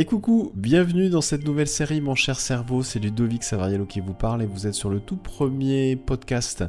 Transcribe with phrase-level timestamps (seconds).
[0.00, 4.14] Et coucou, bienvenue dans cette nouvelle série Mon cher cerveau, c'est Ludovic Savariello qui vous
[4.14, 6.64] parle et vous êtes sur le tout premier podcast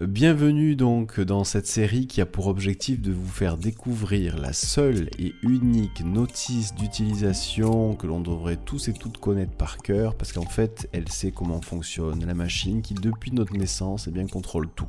[0.00, 5.10] Bienvenue donc dans cette série qui a pour objectif de vous faire découvrir la seule
[5.18, 10.46] et unique notice d'utilisation que l'on devrait tous et toutes connaître par cœur parce qu'en
[10.46, 14.88] fait elle sait comment fonctionne la machine qui depuis notre naissance eh bien, contrôle tout.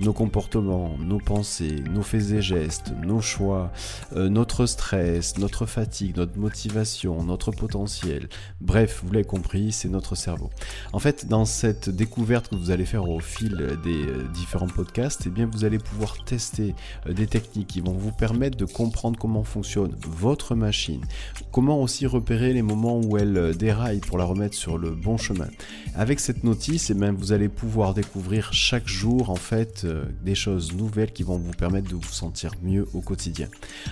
[0.00, 3.70] Nos comportements, nos pensées, nos faits et gestes, nos choix,
[4.16, 8.28] euh, notre stress, notre fatigue, notre motivation, notre potentiel.
[8.60, 10.50] Bref, vous l'avez compris, c'est notre cerveau.
[10.92, 15.24] En fait, dans cette découverte que vous allez faire au fil des euh, différents podcasts,
[15.26, 16.74] eh bien vous allez pouvoir tester
[17.06, 21.04] euh, des techniques qui vont vous permettre de comprendre comment fonctionne votre machine,
[21.50, 25.16] comment aussi repérer les moments où elle euh, déraille pour la remettre sur le bon
[25.16, 25.48] chemin.
[25.94, 29.86] Avec cette notice, eh bien, vous allez pouvoir découvrir chaque jour en fait
[30.24, 33.48] des choses nouvelles qui vont vous permettre de vous sentir mieux au quotidien.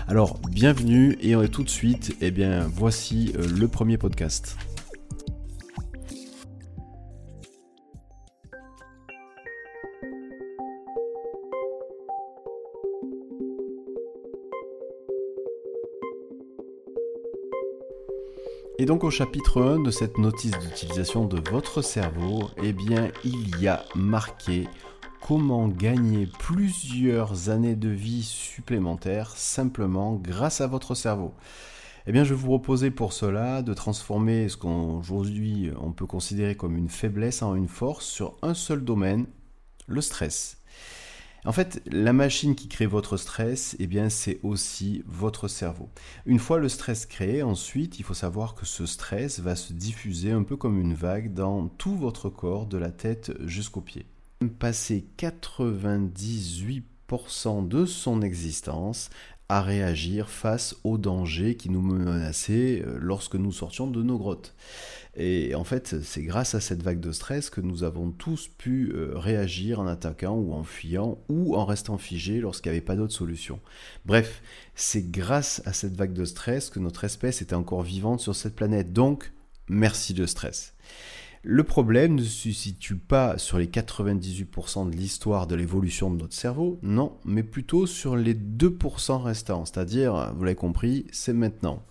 [0.09, 4.57] Alors bienvenue et tout de suite, eh bien voici le premier podcast.
[18.81, 23.61] Et donc au chapitre 1 de cette notice d'utilisation de votre cerveau, eh bien il
[23.61, 24.67] y a marqué
[25.21, 31.33] comment gagner plusieurs années de vie supplémentaires simplement grâce à votre cerveau.
[32.07, 36.77] Eh je vais vous proposer pour cela de transformer ce qu'aujourd'hui on peut considérer comme
[36.77, 39.27] une faiblesse en une force sur un seul domaine,
[39.87, 40.57] le stress.
[41.45, 45.89] En fait, la machine qui crée votre stress, eh bien, c'est aussi votre cerveau.
[46.27, 50.33] Une fois le stress créé, ensuite, il faut savoir que ce stress va se diffuser
[50.33, 54.05] un peu comme une vague dans tout votre corps, de la tête jusqu'aux pieds.
[54.59, 59.09] Passer 98% de son existence
[59.51, 64.55] à réagir face aux dangers qui nous menaçaient euh, lorsque nous sortions de nos grottes.
[65.17, 68.93] Et en fait, c'est grâce à cette vague de stress que nous avons tous pu
[68.95, 72.95] euh, réagir en attaquant ou en fuyant ou en restant figés lorsqu'il n'y avait pas
[72.95, 73.59] d'autre solution.
[74.07, 74.41] Bref,
[74.77, 78.55] c'est grâce à cette vague de stress que notre espèce était encore vivante sur cette
[78.55, 78.93] planète.
[78.93, 79.33] Donc,
[79.69, 80.75] merci de stress.
[81.43, 86.35] Le problème ne se situe pas sur les 98% de l'histoire de l'évolution de notre
[86.35, 91.83] cerveau, non, mais plutôt sur les 2% restants, c'est-à-dire, vous l'avez compris, c'est maintenant.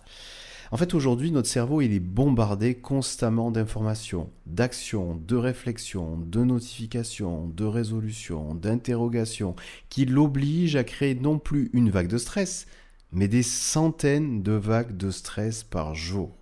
[0.70, 7.48] En fait, aujourd'hui, notre cerveau, il est bombardé constamment d'informations, d'actions, de réflexions, de notifications,
[7.48, 9.56] de résolutions, d'interrogations,
[9.88, 12.68] qui l'obligent à créer non plus une vague de stress,
[13.10, 16.36] mais des centaines de vagues de stress par jour.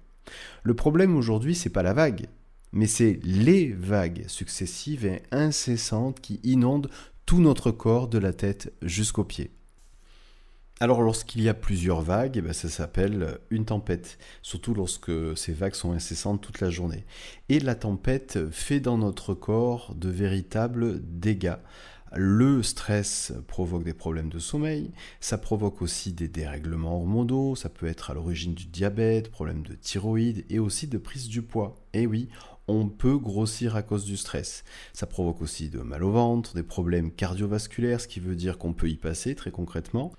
[0.63, 2.27] Le problème aujourd'hui, c'est pas la vague,
[2.73, 6.91] mais c'est les vagues successives et incessantes qui inondent
[7.27, 9.51] tout notre corps de la tête jusqu'aux pieds.
[10.81, 15.53] Alors lorsqu'il y a plusieurs vagues, eh ben, ça s'appelle une tempête, surtout lorsque ces
[15.53, 17.05] vagues sont incessantes toute la journée.
[17.49, 21.57] Et la tempête fait dans notre corps de véritables dégâts.
[22.15, 27.87] Le stress provoque des problèmes de sommeil, ça provoque aussi des dérèglements hormonaux, ça peut
[27.87, 31.77] être à l'origine du diabète, problèmes de thyroïde et aussi de prise du poids.
[31.93, 32.31] Et oui,
[32.69, 34.65] on peut grossir à cause du stress.
[34.93, 38.75] Ça provoque aussi de mal au ventre, des problèmes cardiovasculaires, ce qui veut dire qu'on
[38.75, 40.13] peut y passer très concrètement.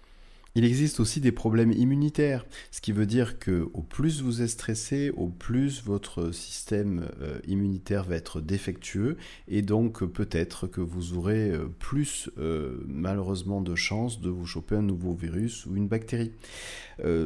[0.56, 4.50] Il existe aussi des problèmes immunitaires, ce qui veut dire que au plus vous êtes
[4.50, 9.18] stressé, au plus votre système euh, immunitaire va être défectueux
[9.48, 14.76] et donc peut-être que vous aurez euh, plus euh, malheureusement de chances de vous choper
[14.76, 16.32] un nouveau virus ou une bactérie.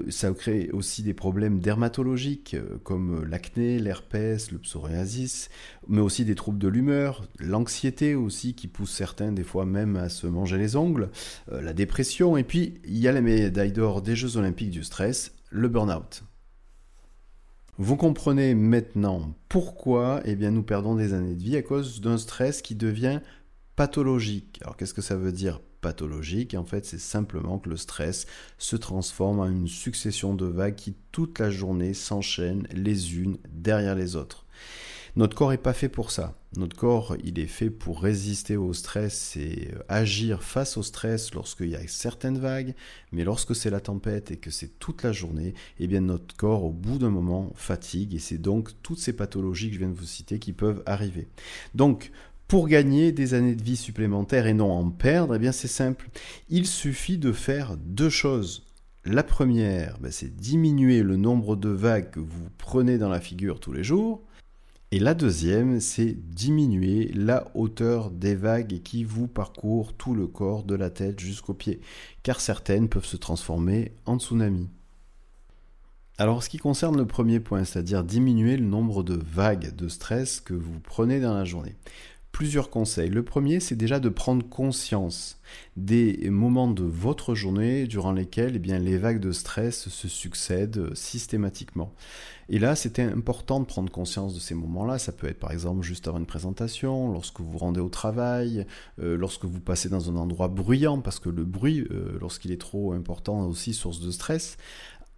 [0.10, 5.50] Ça crée aussi des problèmes dermatologiques comme l'acné, l'herpès, le psoriasis,
[5.88, 10.10] mais aussi des troubles de l'humeur, l'anxiété aussi qui pousse certains des fois même à
[10.10, 11.10] se manger les ongles,
[11.52, 15.34] la dépression et puis il y a la médaille d'or des Jeux Olympiques du stress,
[15.50, 16.24] le burn-out.
[17.78, 22.20] Vous comprenez maintenant pourquoi eh bien, nous perdons des années de vie à cause d'un
[22.20, 23.20] stress qui devient
[23.76, 24.60] pathologique.
[24.62, 28.26] Alors qu'est-ce que ça veut dire pathologique En fait, c'est simplement que le stress
[28.58, 33.94] se transforme en une succession de vagues qui toute la journée s'enchaînent les unes derrière
[33.94, 34.48] les autres.
[35.16, 36.34] Notre corps n'est pas fait pour ça.
[36.58, 41.36] Notre corps, il est fait pour résister au stress et euh, agir face au stress
[41.36, 42.74] lorsqu'il y a certaines vagues,
[43.12, 46.64] mais lorsque c'est la tempête et que c'est toute la journée, eh bien notre corps,
[46.64, 49.98] au bout d'un moment, fatigue et c'est donc toutes ces pathologies que je viens de
[49.98, 51.28] vous citer qui peuvent arriver.
[51.76, 52.12] Donc,
[52.54, 56.12] pour gagner des années de vie supplémentaires et non en perdre, eh bien c'est simple.
[56.50, 58.68] Il suffit de faire deux choses.
[59.06, 63.60] La première, ben, c'est diminuer le nombre de vagues que vous prenez dans la figure
[63.60, 64.22] tous les jours.
[64.92, 70.64] Et la deuxième, c'est diminuer la hauteur des vagues qui vous parcourent tout le corps
[70.64, 71.82] de la tête jusqu'aux pieds,
[72.22, 74.70] car certaines peuvent se transformer en tsunami.
[76.20, 80.40] Alors, ce qui concerne le premier point, c'est-à-dire diminuer le nombre de vagues de stress
[80.40, 81.76] que vous prenez dans la journée,
[82.34, 83.10] plusieurs conseils.
[83.10, 85.40] Le premier, c'est déjà de prendre conscience
[85.78, 90.96] des moments de votre journée durant lesquels eh bien, les vagues de stress se succèdent
[90.96, 91.94] systématiquement.
[92.50, 94.98] Et là, c'était important de prendre conscience de ces moments-là.
[94.98, 98.66] Ça peut être par exemple juste avant une présentation, lorsque vous rendez au travail,
[99.00, 102.60] euh, lorsque vous passez dans un endroit bruyant, parce que le bruit, euh, lorsqu'il est
[102.60, 104.58] trop important, est aussi source de stress.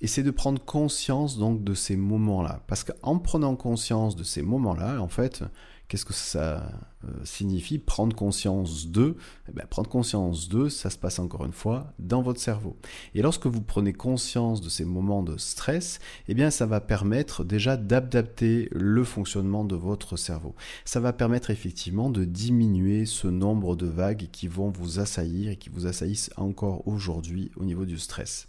[0.02, 2.62] Et c'est de prendre conscience donc de ces moments-là.
[2.68, 5.46] Parce qu'en prenant conscience de ces moments-là, en fait,
[5.88, 6.72] Qu'est-ce que ça
[7.04, 9.16] euh, signifie prendre conscience de
[9.48, 12.78] eh bien, Prendre conscience de, ça se passe encore une fois dans votre cerveau.
[13.14, 17.44] Et lorsque vous prenez conscience de ces moments de stress, eh bien, ça va permettre
[17.44, 20.56] déjà d'adapter le fonctionnement de votre cerveau.
[20.86, 25.58] Ça va permettre effectivement de diminuer ce nombre de vagues qui vont vous assaillir et
[25.58, 28.48] qui vous assaillissent encore aujourd'hui au niveau du stress.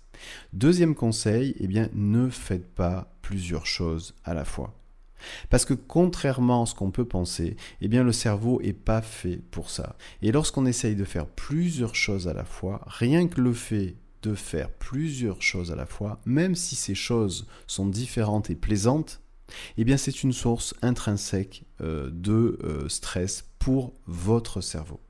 [0.53, 4.75] Deuxième conseil, eh bien, ne faites pas plusieurs choses à la fois.
[5.51, 9.41] Parce que contrairement à ce qu'on peut penser, eh bien le cerveau n'est pas fait
[9.51, 9.97] pour ça.
[10.23, 14.35] Et lorsqu'on essaye de faire plusieurs choses à la fois, rien que le fait de
[14.35, 19.21] faire plusieurs choses à la fois, même si ces choses sont différentes et plaisantes,
[19.77, 25.01] eh bien c'est une source intrinsèque euh, de euh, stress pour votre cerveau.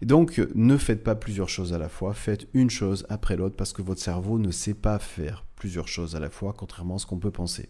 [0.00, 3.72] Donc ne faites pas plusieurs choses à la fois, faites une chose après l'autre parce
[3.72, 7.06] que votre cerveau ne sait pas faire plusieurs choses à la fois, contrairement à ce
[7.06, 7.68] qu'on peut penser.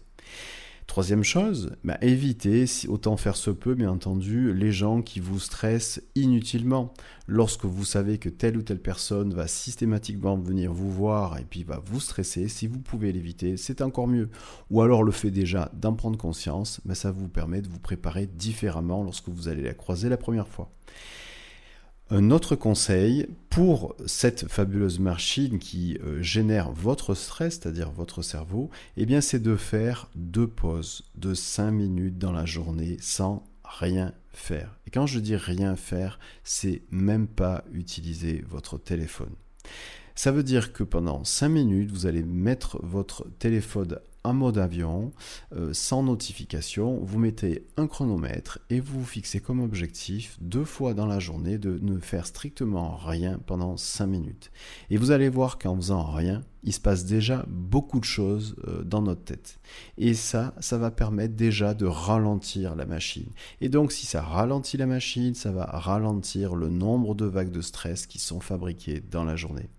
[0.87, 6.01] Troisième chose, bah, évitez, autant faire se peut, bien entendu, les gens qui vous stressent
[6.15, 6.93] inutilement.
[7.27, 11.63] Lorsque vous savez que telle ou telle personne va systématiquement venir vous voir et puis
[11.63, 14.29] va vous stresser, si vous pouvez l'éviter, c'est encore mieux.
[14.69, 18.27] Ou alors le fait déjà d'en prendre conscience, bah, ça vous permet de vous préparer
[18.27, 20.69] différemment lorsque vous allez la croiser la première fois.
[22.15, 28.69] Un autre conseil pour cette fabuleuse machine qui euh, génère votre stress, c'est-à-dire votre cerveau,
[28.97, 34.13] eh bien c'est de faire deux pauses de 5 minutes dans la journée sans rien
[34.29, 34.77] faire.
[34.85, 39.33] Et quand je dis rien faire, c'est même pas utiliser votre téléphone.
[40.13, 45.11] Ça veut dire que pendant 5 minutes, vous allez mettre votre téléphone en mode avion,
[45.55, 50.93] euh, sans notification, vous mettez un chronomètre et vous vous fixez comme objectif deux fois
[50.93, 54.51] dans la journée de ne faire strictement rien pendant 5 minutes.
[54.89, 58.83] Et vous allez voir qu'en faisant rien, il se passe déjà beaucoup de choses euh,
[58.83, 59.59] dans notre tête.
[59.97, 63.29] Et ça, ça va permettre déjà de ralentir la machine.
[63.59, 67.61] Et donc si ça ralentit la machine, ça va ralentir le nombre de vagues de
[67.61, 69.69] stress qui sont fabriquées dans la journée.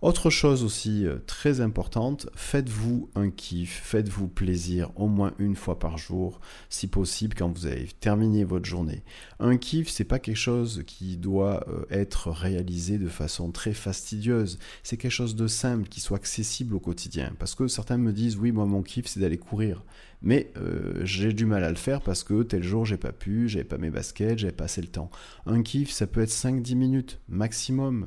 [0.00, 5.80] Autre chose aussi euh, très importante, faites-vous un kiff, faites-vous plaisir au moins une fois
[5.80, 9.02] par jour, si possible quand vous avez terminé votre journée.
[9.40, 14.60] Un kiff, c'est pas quelque chose qui doit euh, être réalisé de façon très fastidieuse.
[14.84, 17.32] C'est quelque chose de simple qui soit accessible au quotidien.
[17.36, 19.82] Parce que certains me disent oui, moi mon kiff c'est d'aller courir
[20.22, 23.48] mais euh, j'ai du mal à le faire parce que tel jour j'ai pas pu,
[23.48, 25.10] j'avais pas mes baskets, j'avais pas assez le temps.
[25.46, 28.06] Un kiff, ça peut être 5-10 minutes maximum.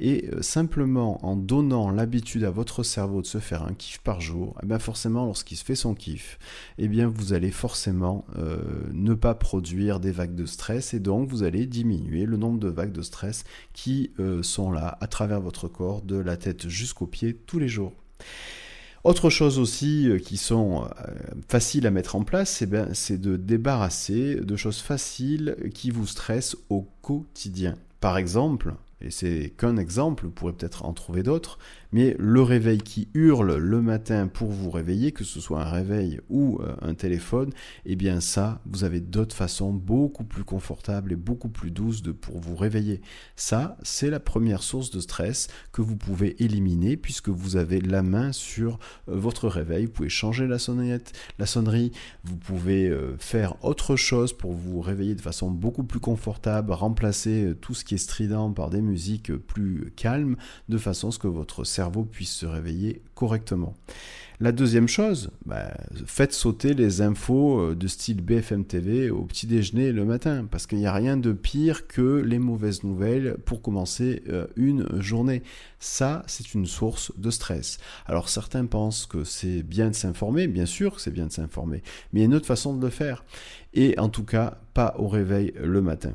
[0.00, 4.20] Et euh, simplement en donnant l'habitude à votre cerveau de se faire un kiff par
[4.20, 6.38] jour, eh bien forcément lorsqu'il se fait son kiff,
[6.78, 8.58] eh bien vous allez forcément euh,
[8.92, 12.68] ne pas produire des vagues de stress et donc vous allez diminuer le nombre de
[12.68, 14.12] vagues de stress qui
[14.42, 17.92] sont là à travers votre corps de la tête jusqu'aux pieds tous les jours.
[19.04, 21.12] Autre chose aussi euh, qui sont euh,
[21.48, 26.06] faciles à mettre en place, eh ben, c'est de débarrasser de choses faciles qui vous
[26.06, 27.76] stressent au quotidien.
[28.00, 31.58] Par exemple, et c'est qu'un exemple, vous pourrez peut-être en trouver d'autres,
[31.92, 36.20] mais le réveil qui hurle le matin pour vous réveiller, que ce soit un réveil
[36.28, 37.50] ou euh, un téléphone,
[37.84, 42.12] eh bien ça, vous avez d'autres façons beaucoup plus confortables et beaucoup plus douces de,
[42.12, 43.00] pour vous réveiller.
[43.36, 48.02] Ça, c'est la première source de stress que vous pouvez éliminer puisque vous avez la
[48.02, 48.78] main sur
[49.08, 49.86] euh, votre réveil.
[49.86, 51.92] Vous pouvez changer la sonnette, la sonnerie,
[52.24, 57.54] vous pouvez euh, faire autre chose pour vous réveiller de façon beaucoup plus confortable, remplacer
[57.60, 60.36] tout ce qui est strident par des musique plus calme,
[60.68, 61.64] de façon à ce que votre
[62.10, 63.74] puisse se réveiller correctement.
[64.38, 65.72] La deuxième chose, bah,
[66.04, 70.66] faites sauter les infos euh, de style BFM TV au petit déjeuner le matin, parce
[70.66, 75.42] qu'il n'y a rien de pire que les mauvaises nouvelles pour commencer euh, une journée.
[75.78, 77.78] Ça, c'est une source de stress.
[78.04, 81.82] Alors certains pensent que c'est bien de s'informer, bien sûr que c'est bien de s'informer,
[82.12, 83.24] mais il y a une autre façon de le faire.
[83.72, 86.12] Et en tout cas, pas au réveil le matin.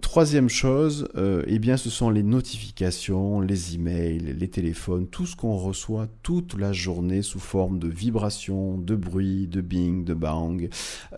[0.00, 5.34] Troisième chose, euh, eh bien, ce sont les notifications, les emails, les téléphones, tout ce
[5.34, 10.68] qu'on reçoit toute la journée sous forme de vibration, de bruit, de bing, de bang,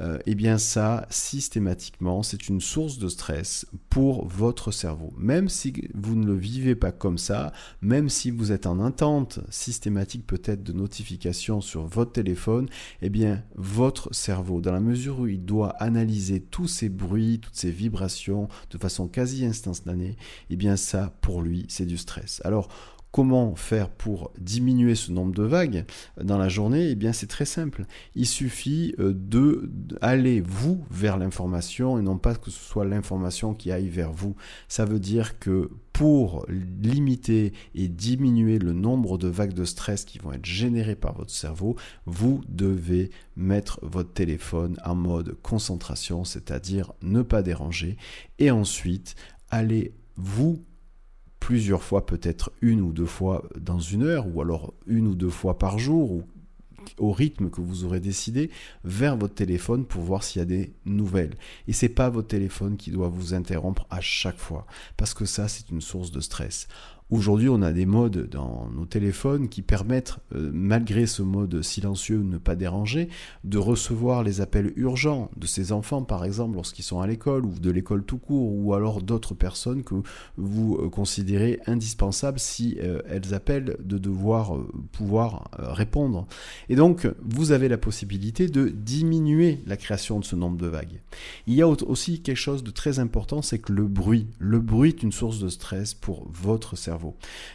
[0.01, 5.13] euh, eh bien ça, systématiquement, c'est une source de stress pour votre cerveau.
[5.19, 7.53] Même si vous ne le vivez pas comme ça,
[7.83, 12.69] même si vous êtes en attente systématique peut-être de notifications sur votre téléphone,
[13.03, 17.57] eh bien votre cerveau, dans la mesure où il doit analyser tous ces bruits, toutes
[17.57, 20.17] ces vibrations de façon quasi instantanée,
[20.51, 22.41] eh bien ça, pour lui, c'est du stress.
[22.45, 22.69] Alors,
[23.13, 25.85] Comment faire pour diminuer ce nombre de vagues
[26.19, 26.89] dans la journée?
[26.89, 27.85] Eh bien, c'est très simple.
[28.15, 33.53] Il suffit euh, de aller vous vers l'information et non pas que ce soit l'information
[33.53, 34.35] qui aille vers vous.
[34.67, 35.71] Ça veut dire que
[36.03, 41.15] pour limiter et diminuer le nombre de vagues de stress qui vont être générées par
[41.15, 47.97] votre cerveau, vous devez mettre votre téléphone en mode concentration, c'est-à-dire ne pas déranger,
[48.41, 49.15] et ensuite
[49.49, 50.65] aller vous
[51.39, 55.31] plusieurs fois, peut-être une ou deux fois dans une heure, ou alors une ou deux
[55.31, 56.25] fois par jour, ou
[56.99, 58.51] au rythme que vous aurez décidé,
[58.85, 61.35] vers votre téléphone pour voir s'il y a des nouvelles.
[61.69, 65.49] Et c'est pas votre téléphone qui doit vous interrompre à chaque fois, parce que ça,
[65.49, 66.69] c'est une source de stress.
[67.13, 72.23] Aujourd'hui, on a des modes dans nos téléphones qui permettent, euh, malgré ce mode silencieux,
[72.23, 73.11] ne pas déranger,
[73.45, 77.59] de recevoir les appels urgents de ces enfants, par exemple, lorsqu'ils sont à l'école ou
[77.59, 79.97] de l'école tout court, ou alors d'autres personnes que
[80.39, 84.57] vous euh, considérez indispensables si euh, elles appellent de devoir
[84.93, 86.27] pouvoir répondre.
[86.71, 91.03] Et donc, vous avez la possibilité de diminuer la création de ce nombre de vagues.
[91.47, 94.29] Il y a aussi quelque chose de très important, c'est que le bruit.
[94.39, 97.02] Le bruit est une source de stress pour votre cerveau.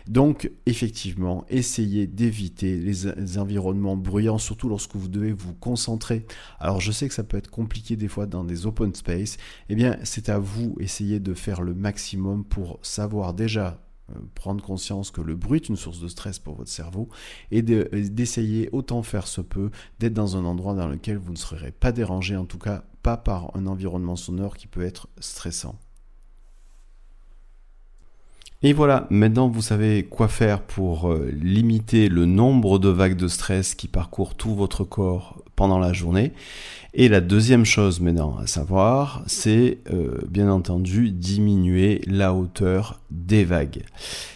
[0.08, 6.25] Donc, effectivement, essayez d'éviter les, environnements bruyants, surtout lorsque vous devez vous concentrer.
[6.60, 9.38] Alors, je sais que ça peut être compliqué des fois dans des open space.
[9.70, 14.63] Eh bien, c'est à vous, essayez de faire le maximum pour savoir déjà euh, prendre
[14.63, 17.10] conscience que le bruit est une source de stress pour votre cerveau
[17.51, 21.72] et d'essayer autant faire se peut d'être dans un endroit dans lequel vous ne serez
[21.72, 25.77] pas dérangé, en tout cas pas par un environnement sonore qui peut être stressant.
[28.64, 33.28] Et voilà, maintenant vous savez quoi faire pour euh, limiter le nombre de vagues de
[33.28, 36.34] stress qui parcourent tout votre corps pendant la journée.
[36.96, 43.46] Et la deuxième chose maintenant à savoir, c'est euh, bien entendu diminuer la hauteur des
[43.46, 43.84] vagues.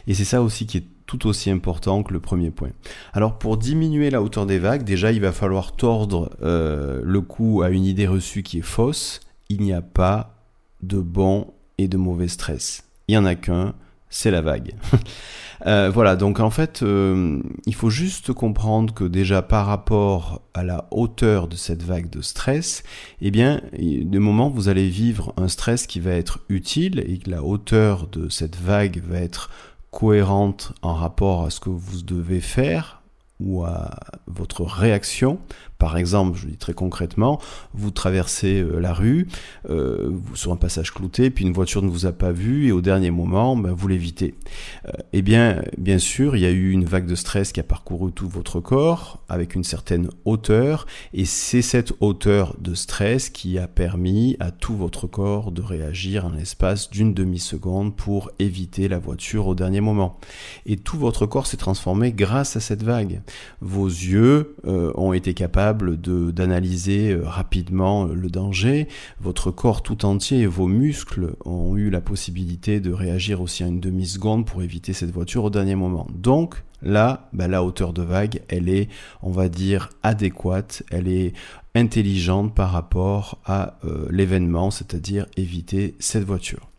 [0.05, 2.69] Et c'est ça aussi qui est tout aussi important que le premier point.
[3.13, 7.63] Alors pour diminuer la hauteur des vagues, déjà il va falloir tordre euh, le cou
[7.63, 9.19] à une idée reçue qui est fausse.
[9.49, 10.35] Il n'y a pas
[10.83, 11.47] de bon
[11.79, 12.83] et de mauvais stress.
[13.07, 13.73] Il n'y en a qu'un,
[14.11, 14.75] c'est la vague.
[15.67, 20.63] Euh, voilà, donc en fait, euh, il faut juste comprendre que déjà par rapport à
[20.63, 22.81] la hauteur de cette vague de stress,
[23.21, 27.29] eh bien, de moment, vous allez vivre un stress qui va être utile et que
[27.29, 29.51] la hauteur de cette vague va être
[29.91, 33.01] cohérente en rapport à ce que vous devez faire
[33.39, 33.91] ou à
[34.27, 35.39] votre réaction
[35.81, 37.41] par exemple, je dis très concrètement,
[37.73, 39.27] vous traversez euh, la rue
[39.67, 42.81] euh, sur un passage clouté, puis une voiture ne vous a pas vu et au
[42.81, 44.35] dernier moment, ben, vous l'évitez.
[44.87, 47.63] Euh, eh bien, bien sûr, il y a eu une vague de stress qui a
[47.63, 50.85] parcouru tout votre corps avec une certaine hauteur,
[51.15, 56.27] et c'est cette hauteur de stress qui a permis à tout votre corps de réagir
[56.27, 60.19] en l'espace d'une demi-seconde pour éviter la voiture au dernier moment.
[60.67, 63.23] Et tout votre corps s'est transformé grâce à cette vague.
[63.61, 68.87] Vos yeux ont été capables d'analyser euh, rapidement euh, le danger.
[69.19, 73.67] Votre corps tout entier et vos muscles ont eu la possibilité de réagir aussi à
[73.67, 76.07] une demi-seconde pour éviter cette voiture au dernier moment.
[76.13, 78.89] Donc, là, bah, la hauteur de vague, elle est,
[79.21, 81.33] on va dire, adéquate, elle est
[81.75, 86.70] intelligente par rapport à euh, l'événement, c'est-à-dire éviter cette voiture.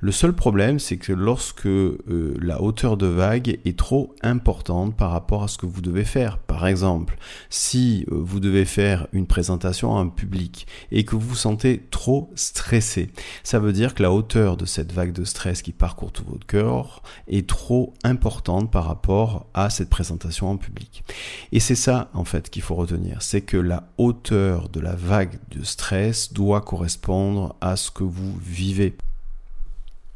[0.00, 5.10] Le seul problème, c'est que lorsque euh, la hauteur de vague est trop importante par
[5.10, 7.16] rapport à ce que vous devez faire, par exemple,
[7.50, 11.86] si euh, vous devez faire une présentation à un public et que vous vous sentez
[11.90, 13.10] trop stressé,
[13.42, 16.46] ça veut dire que la hauteur de cette vague de stress qui parcourt tout votre
[16.46, 21.04] cœur est trop importante par rapport à cette présentation en public.
[21.52, 25.38] Et c'est ça, en fait, qu'il faut retenir, c'est que la hauteur de la vague
[25.50, 28.96] de stress doit correspondre à ce que vous vivez.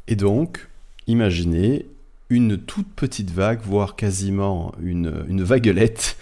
[0.09, 0.67] Et donc,
[1.05, 1.85] imaginez
[2.31, 6.17] une toute petite vague, voire quasiment une, une vaguelette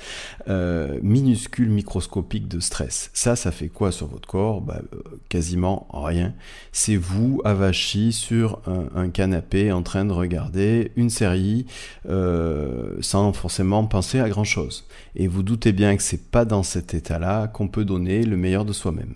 [0.50, 3.10] euh, minuscule, microscopique de stress.
[3.14, 4.60] Ça, ça fait quoi sur votre corps?
[4.60, 6.34] Bah, euh, Quasiment rien.
[6.74, 8.60] C'est vous avachi sur
[8.94, 11.66] un, canapé en train de regarder une série
[12.10, 14.86] euh, sans forcément penser à grand chose.
[15.16, 18.66] Et vous doutez bien que c'est pas dans cet état-là qu'on peut donner le meilleur
[18.66, 19.14] de soi-même.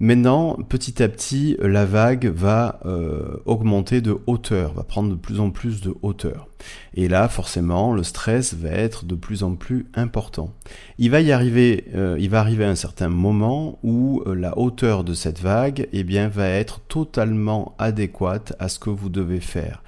[0.00, 5.38] Maintenant, petit à petit, la vague va euh, augmenter de hauteur, va prendre de plus
[5.38, 6.48] en plus de hauteur.
[6.94, 10.52] Et là, forcément, le stress va être de plus en plus important.
[10.98, 15.04] Il va y arriver, euh, il va arriver un certain moment où euh, la hauteur
[15.04, 19.84] de cette vague, eh bien, va être totalement adéquate à ce que vous devez faire.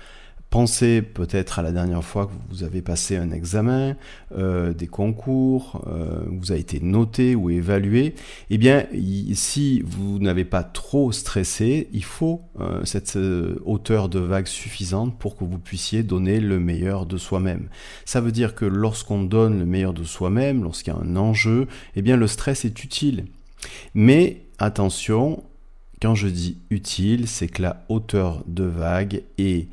[0.51, 3.97] Pensez peut-être à la dernière fois que vous avez passé un examen,
[4.37, 8.15] euh, des concours, euh, vous avez été noté ou évalué.
[8.49, 8.87] Eh bien,
[9.35, 13.19] si vous n'avez pas trop stressé, il faut euh, cette
[13.65, 17.69] hauteur de vague suffisante pour que vous puissiez donner le meilleur de soi-même.
[18.05, 21.67] Ça veut dire que lorsqu'on donne le meilleur de soi-même, lorsqu'il y a un enjeu,
[21.97, 23.27] eh bien, le stress est utile.
[23.95, 25.43] Mais attention,
[26.01, 29.69] quand je dis utile, c'est que la hauteur de vague est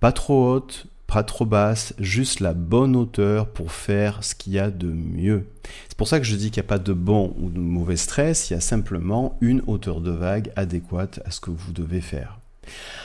[0.00, 4.58] pas trop haute, pas trop basse, juste la bonne hauteur pour faire ce qu'il y
[4.58, 5.46] a de mieux.
[5.88, 7.96] C'est pour ça que je dis qu'il n'y a pas de bon ou de mauvais
[7.96, 12.00] stress, il y a simplement une hauteur de vague adéquate à ce que vous devez
[12.00, 12.39] faire.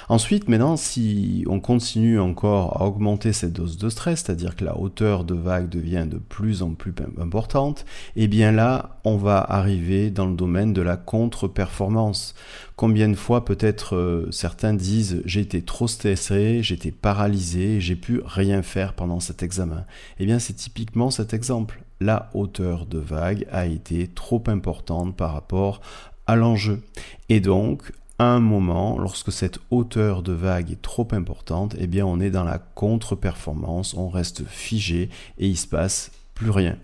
[0.07, 4.77] Ensuite, maintenant, si on continue encore à augmenter cette dose de stress, c'est-à-dire que la
[4.77, 7.85] hauteur de vague devient de plus en plus importante,
[8.15, 12.35] eh bien là, on va arriver dans le domaine de la contre-performance.
[12.75, 18.21] Combien de fois peut-être euh, certains disent j'ai été trop stressé, j'étais paralysé, j'ai pu
[18.23, 19.85] rien faire pendant cet examen.
[20.19, 21.81] Eh bien, c'est typiquement cet exemple.
[21.99, 25.81] La hauteur de vague a été trop importante par rapport
[26.27, 26.81] à l'enjeu.
[27.29, 32.19] Et donc, un moment, lorsque cette hauteur de vague est trop importante, eh bien on
[32.19, 36.77] est dans la contre-performance, on reste figé et il se passe plus rien.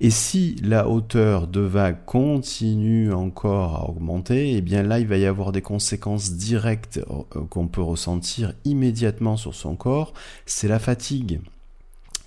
[0.00, 5.16] Et si la hauteur de vague continue encore à augmenter, eh bien là il va
[5.16, 10.12] y avoir des conséquences directes euh, qu'on peut ressentir immédiatement sur son corps,
[10.46, 11.40] c'est la fatigue.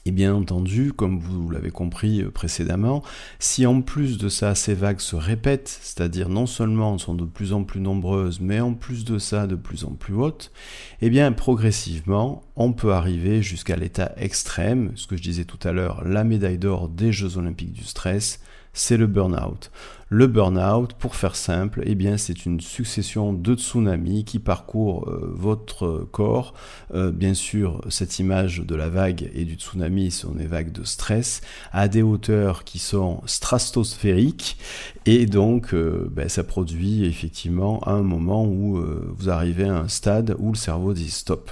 [0.07, 3.03] Et bien entendu, comme vous l'avez compris euh, précédemment,
[3.39, 7.51] si en plus de ça ces vagues se répètent, c'est-à-dire non seulement sont de plus
[7.51, 10.53] en plus nombreuses, mais en plus de ça de plus en plus hautes,
[11.01, 15.73] eh bien progressivement, on peut arriver jusqu'à l'état extrême, ce que je disais tout à
[15.73, 18.39] l'heure, la médaille d'or des Jeux olympiques du stress,
[18.77, 19.71] c'est le burn-out.
[20.09, 25.33] Le burn-out, pour faire simple, eh bien, c'est une succession de tsunamis qui parcourent euh,
[25.33, 26.53] votre corps.
[26.93, 30.83] Euh, bien sûr, cette image de la vague et du tsunami sont des vagues de
[30.83, 31.41] stress
[31.73, 34.57] à des hauteurs qui sont stratosphériques
[35.05, 38.81] et donc euh, ben, ça produit effectivement un moment où
[39.17, 41.51] vous arrivez à un stade où le cerveau dit stop.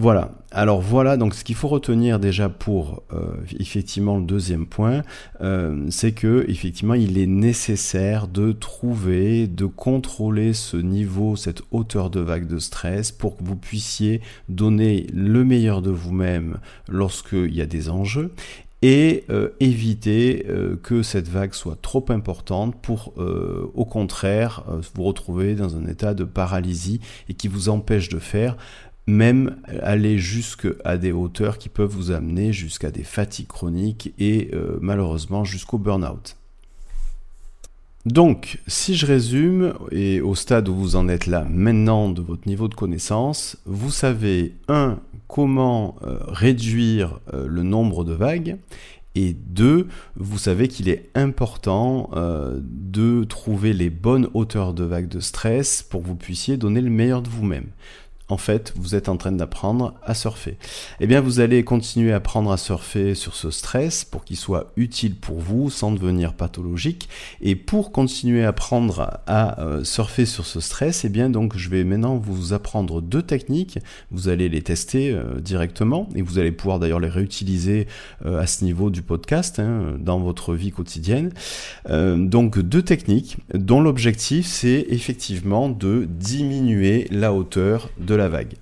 [0.00, 0.30] Voilà.
[0.52, 5.02] Alors voilà, donc ce qu'il faut retenir déjà pour euh, effectivement le deuxième point,
[5.40, 12.10] euh, c'est que effectivement il est nécessaire de trouver, de contrôler ce niveau, cette hauteur
[12.10, 16.58] de vague de stress pour que vous puissiez donner le meilleur de vous-même
[16.88, 18.30] lorsqu'il y a des enjeux
[18.80, 20.46] et euh, éviter
[20.84, 23.14] que cette vague soit trop importante pour
[23.74, 24.62] au contraire
[24.94, 28.56] vous retrouver dans un état de paralysie et qui vous empêche de faire
[29.08, 34.78] même aller jusqu'à des hauteurs qui peuvent vous amener jusqu'à des fatigues chroniques et euh,
[34.82, 36.36] malheureusement jusqu'au burn-out.
[38.04, 42.46] Donc, si je résume, et au stade où vous en êtes là maintenant de votre
[42.46, 48.58] niveau de connaissance, vous savez, un, comment euh, réduire euh, le nombre de vagues,
[49.14, 55.18] et deux, vous savez qu'il est important de trouver les bonnes hauteurs de vagues de
[55.18, 57.66] stress pour que vous puissiez donner le meilleur de vous-même
[58.28, 60.58] en fait, vous êtes en train d'apprendre à surfer.
[61.00, 64.72] Eh bien, vous allez continuer à apprendre à surfer sur ce stress pour qu'il soit
[64.76, 67.08] utile pour vous sans devenir pathologique.
[67.40, 71.70] Et pour continuer à apprendre à euh, surfer sur ce stress, eh bien, donc, je
[71.70, 73.78] vais maintenant vous apprendre deux techniques.
[74.10, 77.86] Vous allez les tester euh, directement et vous allez pouvoir d'ailleurs les réutiliser
[78.26, 81.30] euh, à ce niveau du podcast hein, dans votre vie quotidienne.
[81.88, 88.54] donc, deux techniques dont l'objectif, c'est effectivement de diminuer la hauteur de vague.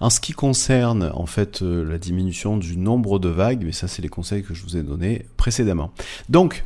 [0.00, 3.86] En ce qui concerne en fait euh, la diminution du nombre de vagues, mais ça
[3.86, 5.92] c'est les conseils que je vous ai donnés précédemment.
[6.30, 6.64] Donc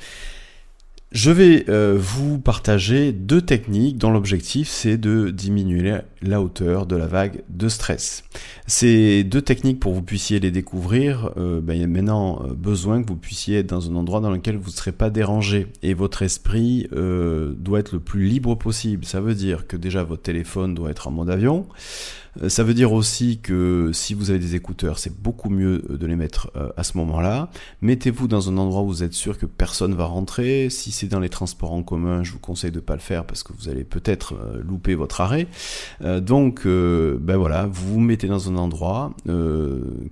[1.10, 5.96] je vais euh, vous partager deux techniques dont l'objectif c'est de diminuer
[6.28, 8.24] la hauteur de la vague de stress.
[8.66, 12.42] Ces deux techniques, pour que vous puissiez les découvrir, euh, ben, il y a maintenant
[12.44, 15.10] euh, besoin que vous puissiez être dans un endroit dans lequel vous ne serez pas
[15.10, 19.04] dérangé et votre esprit doit être le plus libre possible.
[19.04, 21.66] Ça veut dire que déjà votre téléphone doit être en mode avion.
[22.42, 25.96] Euh, ça veut dire aussi que si vous avez des écouteurs, c'est beaucoup mieux euh,
[25.96, 27.50] de les mettre euh, à ce moment-là.
[27.80, 30.68] Mettez-vous dans un endroit où vous êtes sûr que personne va rentrer.
[30.70, 33.24] Si c'est dans les transports en commun, je vous conseille de ne pas le faire
[33.24, 35.46] parce que vous allez peut-être louper votre arrêt.
[36.20, 39.12] Donc, ben voilà, vous vous mettez dans un endroit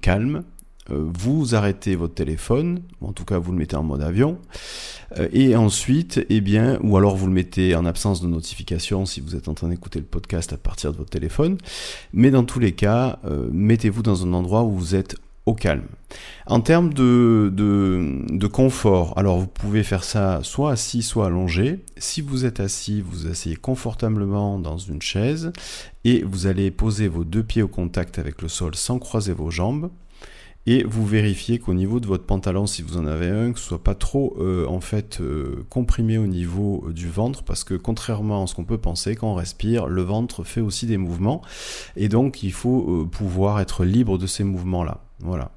[0.01, 0.43] calme,
[0.88, 4.38] vous arrêtez votre téléphone, en tout cas vous le mettez en mode avion,
[5.19, 9.21] Euh, et ensuite, eh bien, ou alors vous le mettez en absence de notification si
[9.21, 11.59] vous êtes en train d'écouter le podcast à partir de votre téléphone.
[12.12, 15.87] Mais dans tous les cas, euh, mettez-vous dans un endroit où vous êtes au calme.
[16.47, 21.85] En termes de, de, confort, alors vous pouvez faire ça soit assis, soit allongé.
[21.97, 25.53] Si vous êtes assis, vous asseyez confortablement dans une chaise
[26.05, 29.51] et vous allez poser vos deux pieds au contact avec le sol sans croiser vos
[29.51, 29.91] jambes
[30.67, 33.67] et vous vérifiez qu'au niveau de votre pantalon, si vous en avez un, que ce
[33.67, 37.75] soit pas trop euh, en fait euh, comprimé au niveau euh, du ventre, parce que
[37.75, 41.43] contrairement à ce qu'on peut penser, quand on respire, le ventre fait aussi des mouvements,
[41.97, 45.01] et donc il faut pouvoir être libre de ces mouvements-là.
[45.23, 45.51] Voilà.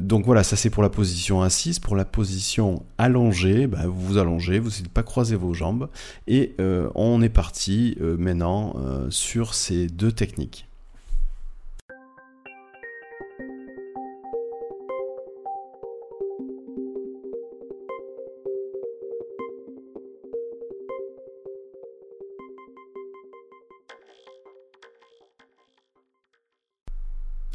[0.00, 1.78] donc voilà, ça c'est pour la position assise.
[1.78, 5.88] Pour la position allongée, bah, vous vous allongez, vous n'essayez pas croiser vos jambes,
[6.26, 6.56] et
[6.94, 8.74] on est parti maintenant
[9.10, 10.66] sur ces deux techniques.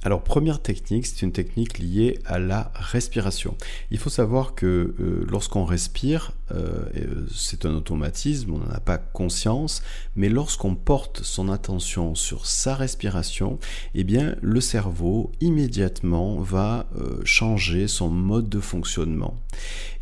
[0.08, 3.58] Alors première technique, c'est une technique liée à la respiration.
[3.92, 8.80] Il faut savoir que euh, lorsqu'on respire, euh, euh, c'est un automatisme, on n'en a
[8.80, 9.84] pas conscience,
[10.16, 13.60] mais lorsqu'on porte son attention sur sa respiration,
[13.96, 16.86] eh bien le cerveau immédiatement va
[17.26, 19.36] changer son mode de fonctionnement.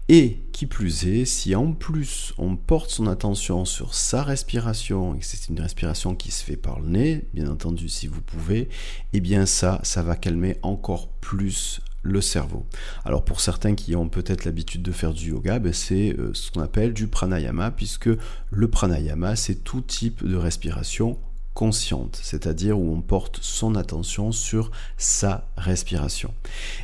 [0.08, 5.20] Et qui plus est, si en plus on porte son attention sur sa respiration, et
[5.20, 8.70] que c'est une respiration qui se fait par le nez, bien entendu si vous pouvez,
[9.14, 12.68] eh bien ça, ça va calmer encore plus le cerveau.
[13.04, 16.52] Alors pour certains qui ont peut-être l'habitude de faire du yoga, ben c'est euh, ce
[16.52, 18.10] qu'on appelle du pranayama, puisque
[18.52, 21.18] le pranayama, c'est tout type de respiration
[21.56, 26.34] consciente, c'est-à-dire où on porte son attention sur sa respiration.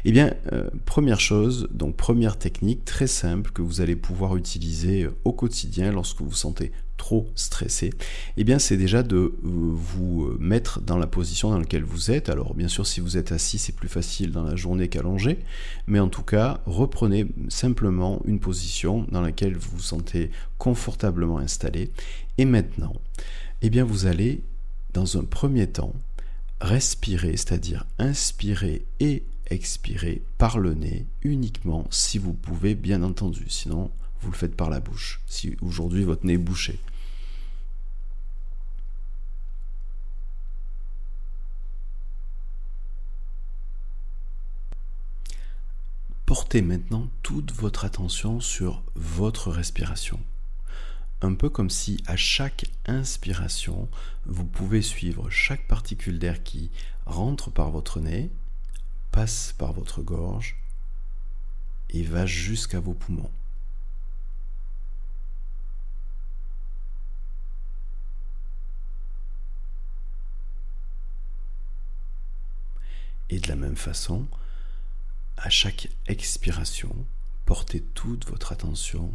[0.05, 5.03] Eh bien, euh, première chose, donc première technique très simple que vous allez pouvoir utiliser
[5.03, 7.89] euh, au quotidien lorsque vous vous sentez trop stressé,
[8.37, 12.29] eh bien c'est déjà de euh, vous mettre dans la position dans laquelle vous êtes.
[12.29, 15.39] Alors bien sûr si vous êtes assis c'est plus facile dans la journée qu'allongé,
[15.85, 21.91] mais en tout cas reprenez simplement une position dans laquelle vous vous sentez confortablement installé.
[22.37, 22.93] Et maintenant,
[23.61, 24.43] eh bien vous allez
[24.93, 25.93] dans un premier temps,
[26.59, 33.45] respirer, c'est-à-dire inspirer et expirer par le nez uniquement si vous pouvez, bien entendu.
[33.49, 36.79] Sinon, vous le faites par la bouche, si aujourd'hui votre nez est bouché.
[46.25, 50.17] Portez maintenant toute votre attention sur votre respiration
[51.21, 53.89] un peu comme si à chaque inspiration,
[54.25, 56.71] vous pouvez suivre chaque particule d'air qui
[57.05, 58.31] rentre par votre nez,
[59.11, 60.57] passe par votre gorge
[61.91, 63.31] et va jusqu'à vos poumons.
[73.29, 74.27] Et de la même façon,
[75.37, 76.93] à chaque expiration,
[77.45, 79.13] portez toute votre attention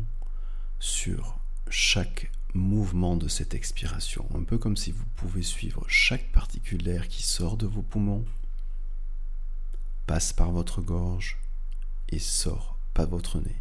[0.79, 1.39] sur
[1.71, 7.09] chaque mouvement de cette expiration, un peu comme si vous pouvez suivre chaque particule d'air
[7.09, 8.25] qui sort de vos poumons,
[10.07, 11.39] passe par votre gorge
[12.09, 13.57] et sort par votre nez.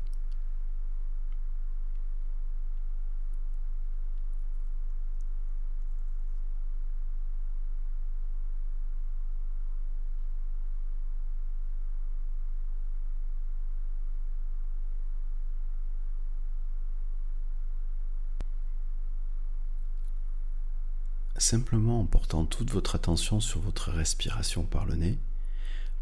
[21.45, 25.19] Simplement en portant toute votre attention sur votre respiration par le nez,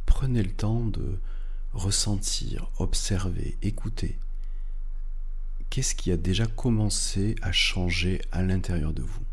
[0.05, 1.19] prenez le temps de
[1.73, 4.17] ressentir, observer, écouter.
[5.69, 9.25] Qu'est-ce qui a déjà commencé à changer à l'intérieur de vous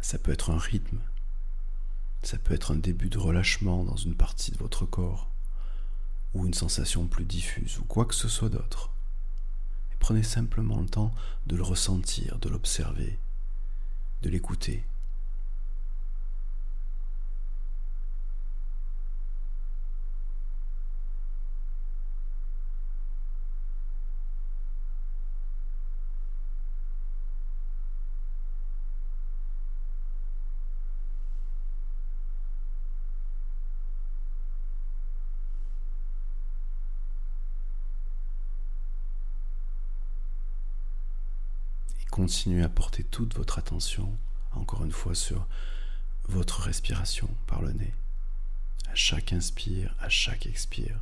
[0.00, 0.98] Ça peut être un rythme,
[2.24, 5.30] ça peut être un début de relâchement dans une partie de votre corps,
[6.34, 8.90] ou une sensation plus diffuse, ou quoi que ce soit d'autre.
[10.02, 11.14] Prenez simplement le temps
[11.46, 13.20] de le ressentir, de l'observer,
[14.22, 14.84] de l'écouter.
[42.22, 44.16] Continuez à porter toute votre attention,
[44.52, 45.44] encore une fois, sur
[46.28, 47.92] votre respiration par le nez,
[48.88, 51.00] À chaque inspire, à chaque expire.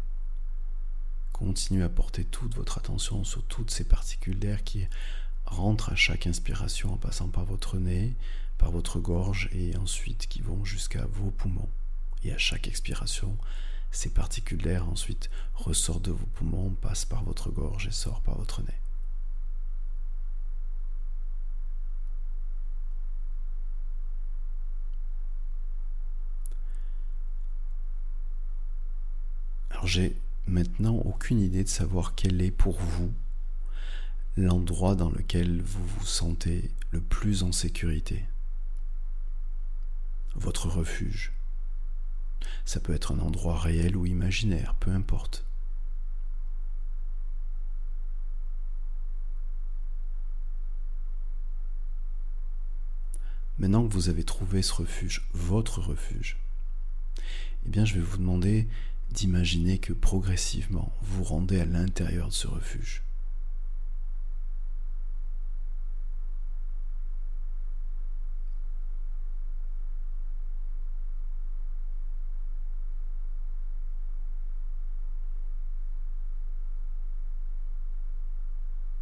[1.35, 4.89] Continuez à porter toute votre attention sur toutes ces particules d'air qui
[5.45, 8.15] rentrent à chaque inspiration en passant par votre nez,
[8.57, 11.69] par votre gorge et ensuite qui vont jusqu'à vos poumons.
[12.25, 13.37] Et à chaque expiration,
[13.91, 18.39] ces particules d'air ensuite ressortent de vos poumons, passent par votre gorge et sortent par
[18.39, 18.81] votre nez.
[29.91, 33.13] J'ai maintenant aucune idée de savoir quel est pour vous
[34.37, 38.25] l'endroit dans lequel vous vous sentez le plus en sécurité.
[40.37, 41.33] Votre refuge.
[42.65, 45.45] Ça peut être un endroit réel ou imaginaire, peu importe.
[53.59, 56.39] Maintenant que vous avez trouvé ce refuge, votre refuge,
[57.67, 58.69] eh bien je vais vous demander
[59.13, 63.03] d'imaginer que progressivement vous rendez à l'intérieur de ce refuge.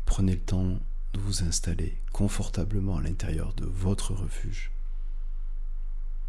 [0.06, 0.80] Prenez le temps
[1.12, 4.72] de vous installer confortablement à l'intérieur de votre refuge,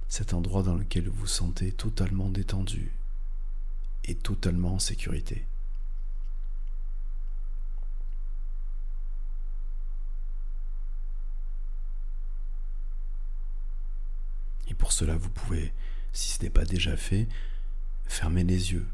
[0.08, 2.92] cet endroit dans lequel vous vous sentez totalement détendu
[4.06, 5.46] et totalement en sécurité.
[14.68, 15.74] Et pour cela, vous pouvez,
[16.14, 17.28] si ce n'est pas déjà fait,
[18.06, 18.88] fermer les yeux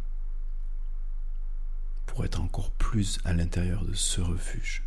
[2.06, 4.84] pour être encore plus à l'intérieur de ce refuge,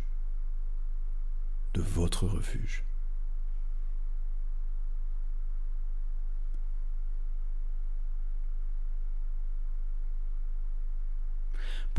[1.73, 2.83] de votre refuge.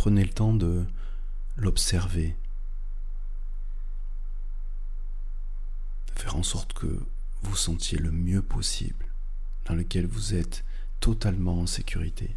[0.01, 0.87] Prenez le temps de
[1.59, 2.35] l'observer,
[6.07, 7.05] de faire en sorte que
[7.43, 9.05] vous sentiez le mieux possible,
[9.67, 10.65] dans lequel vous êtes
[11.01, 12.35] totalement en sécurité.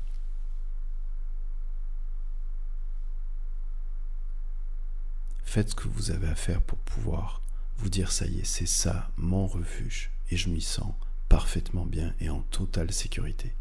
[5.45, 7.41] Faites ce que vous avez à faire pour pouvoir
[7.77, 10.93] vous dire ça y est, c'est ça mon refuge et je m'y sens
[11.29, 13.55] parfaitement bien et en totale sécurité.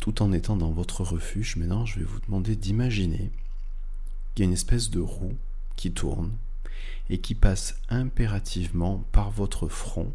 [0.00, 3.32] tout en étant dans votre refuge, maintenant je vais vous demander d'imaginer
[4.34, 5.36] qu'il y a une espèce de roue
[5.74, 6.36] qui tourne
[7.08, 10.14] et qui passe impérativement par votre front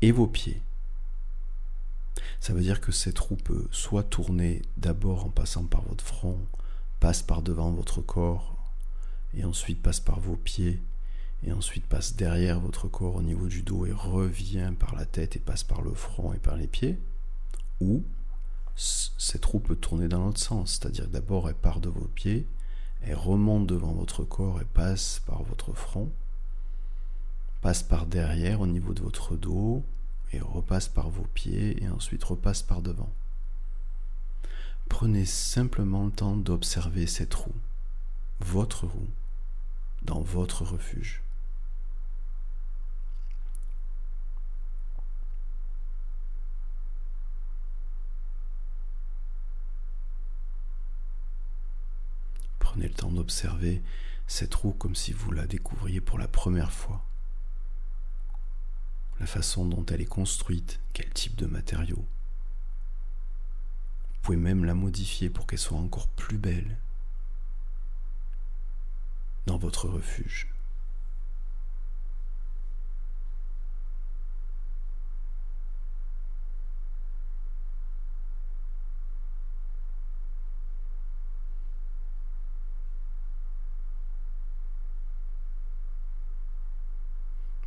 [0.00, 0.62] et vos pieds.
[2.38, 6.38] Ça veut dire que cette roue peut soit tourner d'abord en passant par votre front,
[7.00, 8.54] passe par devant votre corps
[9.34, 10.80] et ensuite passe par vos pieds
[11.46, 15.36] et ensuite passe derrière votre corps au niveau du dos et revient par la tête
[15.36, 16.98] et passe par le front et par les pieds,
[17.80, 18.02] ou
[18.74, 22.46] cette roue peut tourner dans l'autre sens, c'est-à-dire d'abord elle part de vos pieds,
[23.02, 26.10] elle remonte devant votre corps et passe par votre front,
[27.62, 29.84] passe par derrière au niveau de votre dos
[30.32, 33.10] et repasse par vos pieds et ensuite repasse par devant.
[34.88, 37.54] Prenez simplement le temps d'observer cette roue,
[38.40, 39.08] votre roue,
[40.02, 41.22] dans votre refuge.
[52.76, 53.82] Prenez le temps d'observer
[54.26, 57.02] cette roue comme si vous la découvriez pour la première fois.
[59.18, 62.04] La façon dont elle est construite, quel type de matériaux.
[64.10, 66.76] Vous pouvez même la modifier pour qu'elle soit encore plus belle
[69.46, 70.46] dans votre refuge.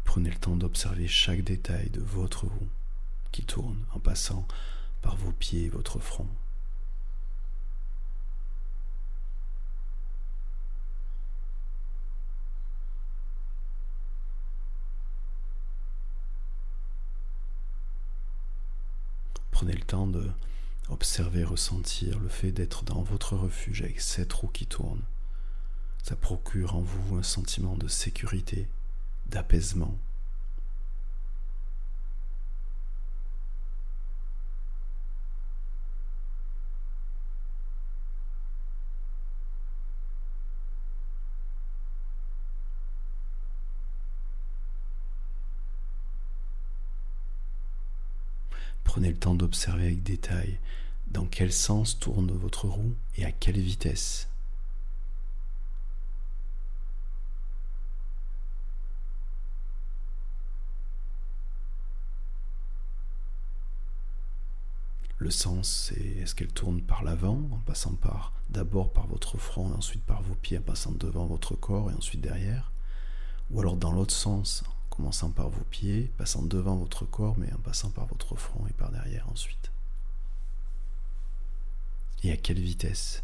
[0.09, 2.67] Prenez le temps d'observer chaque détail de votre roue
[3.31, 4.47] qui tourne en passant
[5.03, 6.27] par vos pieds et votre front.
[19.51, 20.27] Prenez le temps de
[20.89, 25.03] observer, ressentir le fait d'être dans votre refuge avec cette roue qui tourne.
[26.01, 28.67] Ça procure en vous un sentiment de sécurité,
[29.29, 29.97] d'apaisement.
[48.83, 50.57] Prenez le temps d'observer avec détail
[51.11, 54.27] dans quel sens tourne votre roue et à quelle vitesse.
[65.29, 69.75] Sens, c'est est-ce qu'elle tourne par l'avant, en passant par d'abord par votre front, et
[69.75, 72.71] ensuite par vos pieds, en passant devant votre corps et ensuite derrière,
[73.51, 77.59] ou alors dans l'autre sens, commençant par vos pieds, passant devant votre corps, mais en
[77.59, 79.71] passant par votre front et par derrière ensuite.
[82.23, 83.23] Et à quelle vitesse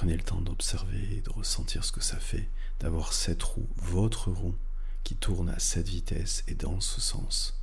[0.00, 2.48] Prenez le temps d'observer de ressentir ce que ça fait
[2.80, 4.56] d'avoir cette roue, votre roue,
[5.04, 7.60] qui tourne à cette vitesse et dans ce sens,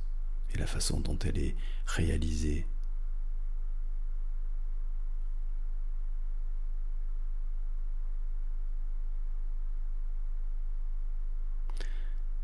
[0.54, 2.66] et la façon dont elle est réalisée.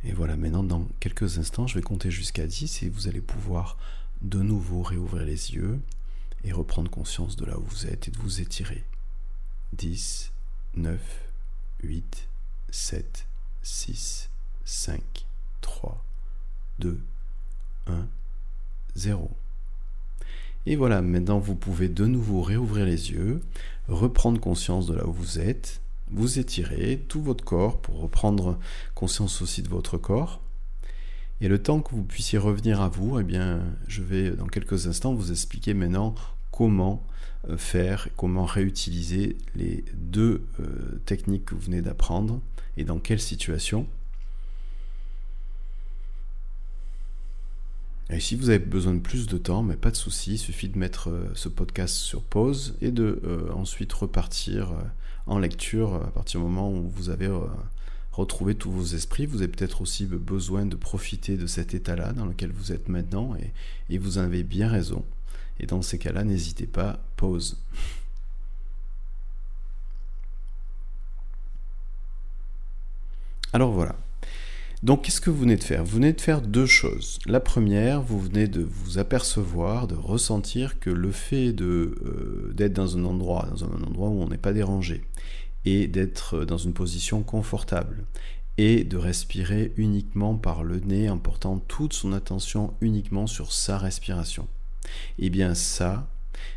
[0.07, 3.79] Et voilà, maintenant dans quelques instants, je vais compter jusqu'à 10 et vous allez pouvoir
[4.21, 5.81] de nouveau réouvrir les yeux
[6.45, 8.85] et reprendre conscience de là où vous êtes et de vous étirer.
[9.73, 10.34] 10,
[10.77, 10.99] 9,
[11.83, 12.29] 8,
[12.71, 13.27] 7,
[13.63, 14.31] 6,
[14.65, 15.01] 5,
[15.61, 16.05] 3,
[16.81, 17.01] 2,
[17.87, 18.07] 1,
[18.97, 19.31] 0.
[20.67, 23.43] Et voilà, maintenant vous pouvez de nouveau réouvrir les yeux,
[23.89, 28.59] reprendre conscience de là où vous êtes, vous étirer tout votre corps pour reprendre
[28.95, 30.41] conscience aussi de votre corps.
[31.41, 34.87] Et le temps que vous puissiez revenir à vous, eh bien, je vais dans quelques
[34.87, 36.15] instants vous expliquer maintenant
[36.51, 37.05] comment
[37.57, 42.41] faire, comment réutiliser les deux euh, techniques que vous venez d'apprendre
[42.77, 43.87] et dans quelle situation.
[48.11, 50.69] Et si vous avez besoin de plus de temps, mais pas de souci, il suffit
[50.69, 53.21] de mettre euh, ce podcast sur pause et de
[53.55, 54.73] ensuite repartir
[55.27, 57.31] en lecture à partir du moment où vous avez
[58.13, 59.27] retrouvé tous vos esprits.
[59.27, 63.35] Vous avez peut-être aussi besoin de profiter de cet état-là dans lequel vous êtes maintenant
[63.37, 63.53] et,
[63.93, 65.05] et vous avez bien raison.
[65.61, 67.59] Et dans ces cas-là, n'hésitez pas, pause.
[73.53, 73.95] Alors voilà.
[74.83, 75.85] Donc qu'est-ce que vous venez de faire?
[75.85, 77.19] Vous venez de faire deux choses.
[77.25, 82.99] La première, vous venez de vous apercevoir, de ressentir que le fait euh, d'être dans
[82.99, 85.05] un endroit, dans un endroit où on n'est pas dérangé,
[85.65, 88.05] et d'être dans une position confortable,
[88.59, 93.79] et de respirer uniquement par le nez en portant toute son attention uniquement sur sa
[93.79, 94.49] respiration
[95.19, 96.09] eh bien ça,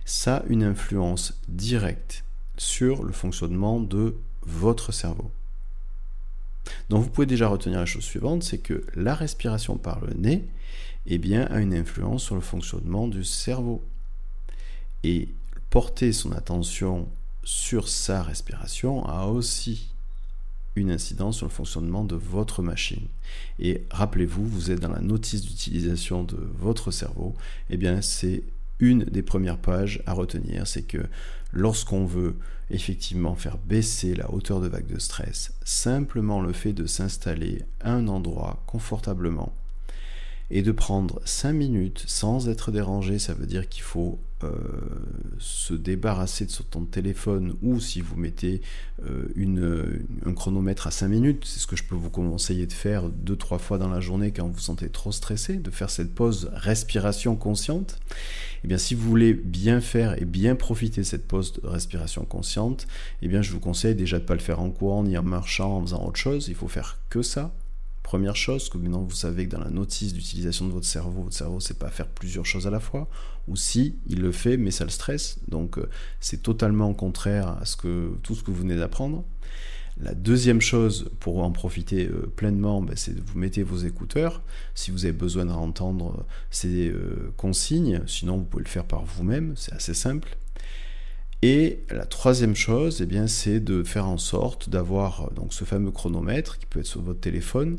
[0.06, 2.24] ça a une influence directe
[2.58, 5.32] sur le fonctionnement de votre cerveau.
[6.90, 10.48] Donc vous pouvez déjà retenir la chose suivante, c'est que la respiration par le nez
[11.08, 13.84] eh bien, a une influence sur le fonctionnement du cerveau.
[15.04, 15.30] Et
[15.70, 17.08] porter son attention
[17.44, 19.90] sur sa respiration a aussi
[20.78, 23.08] une incidence sur le fonctionnement de votre machine.
[23.60, 27.36] Et rappelez-vous, vous êtes dans la notice d'utilisation de votre cerveau,
[27.70, 28.44] eh bien c'est
[28.80, 31.06] une des premières pages à retenir, c'est que
[31.52, 32.36] lorsqu'on veut
[32.70, 37.94] effectivement faire baisser la hauteur de vague de stress, simplement le fait de s'installer à
[37.94, 39.54] un endroit confortablement
[40.52, 44.52] et de prendre 5 minutes sans être dérangé, ça veut dire qu'il faut euh,
[45.40, 48.62] se débarrasser de son téléphone ou si vous mettez
[49.04, 52.74] euh, une, un chronomètre à 5 minutes, c'est ce que je peux vous conseiller de
[52.74, 56.14] faire 2-3 fois dans la journée quand vous vous sentez trop stressé, de faire cette
[56.14, 58.00] pause respiration consciente.
[58.10, 61.68] Et eh bien si vous voulez bien faire et bien profiter de cette pause de
[61.68, 62.84] respiration consciente,
[63.22, 65.18] et eh bien je vous conseille déjà de ne pas le faire en courant ni
[65.18, 67.54] en marchant, en faisant autre chose, il faut faire que ça,
[68.08, 71.36] Première chose, que maintenant vous savez que dans la notice d'utilisation de votre cerveau, votre
[71.36, 73.10] cerveau c'est pas faire plusieurs choses à la fois,
[73.50, 75.90] ou si il le fait, mais ça le stresse, donc euh,
[76.22, 77.64] c'est totalement contraire à
[78.24, 79.26] tout ce que vous venez d'apprendre.
[80.00, 84.42] La deuxième chose pour en profiter euh, pleinement, ben, c'est de vous mettez vos écouteurs.
[84.74, 86.94] Si vous avez besoin d'entendre euh, ces
[87.36, 90.38] consignes, sinon vous pouvez le faire par vous-même, c'est assez simple.
[91.44, 95.92] Et la troisième chose, eh bien, c'est de faire en sorte d'avoir donc ce fameux
[95.92, 97.78] chronomètre qui peut être sur votre téléphone,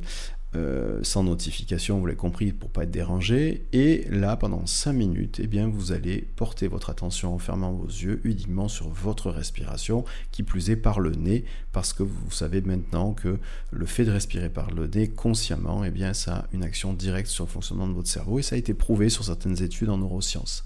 [0.56, 3.66] euh, sans notification, vous l'avez compris, pour pas être dérangé.
[3.72, 7.86] Et là, pendant 5 minutes, eh bien, vous allez porter votre attention en fermant vos
[7.86, 12.62] yeux uniquement sur votre respiration, qui plus est par le nez, parce que vous savez
[12.62, 13.38] maintenant que
[13.72, 17.28] le fait de respirer par le nez consciemment, eh bien, ça a une action directe
[17.28, 19.98] sur le fonctionnement de votre cerveau, et ça a été prouvé sur certaines études en
[19.98, 20.64] neurosciences.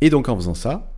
[0.00, 0.92] Et donc en faisant ça,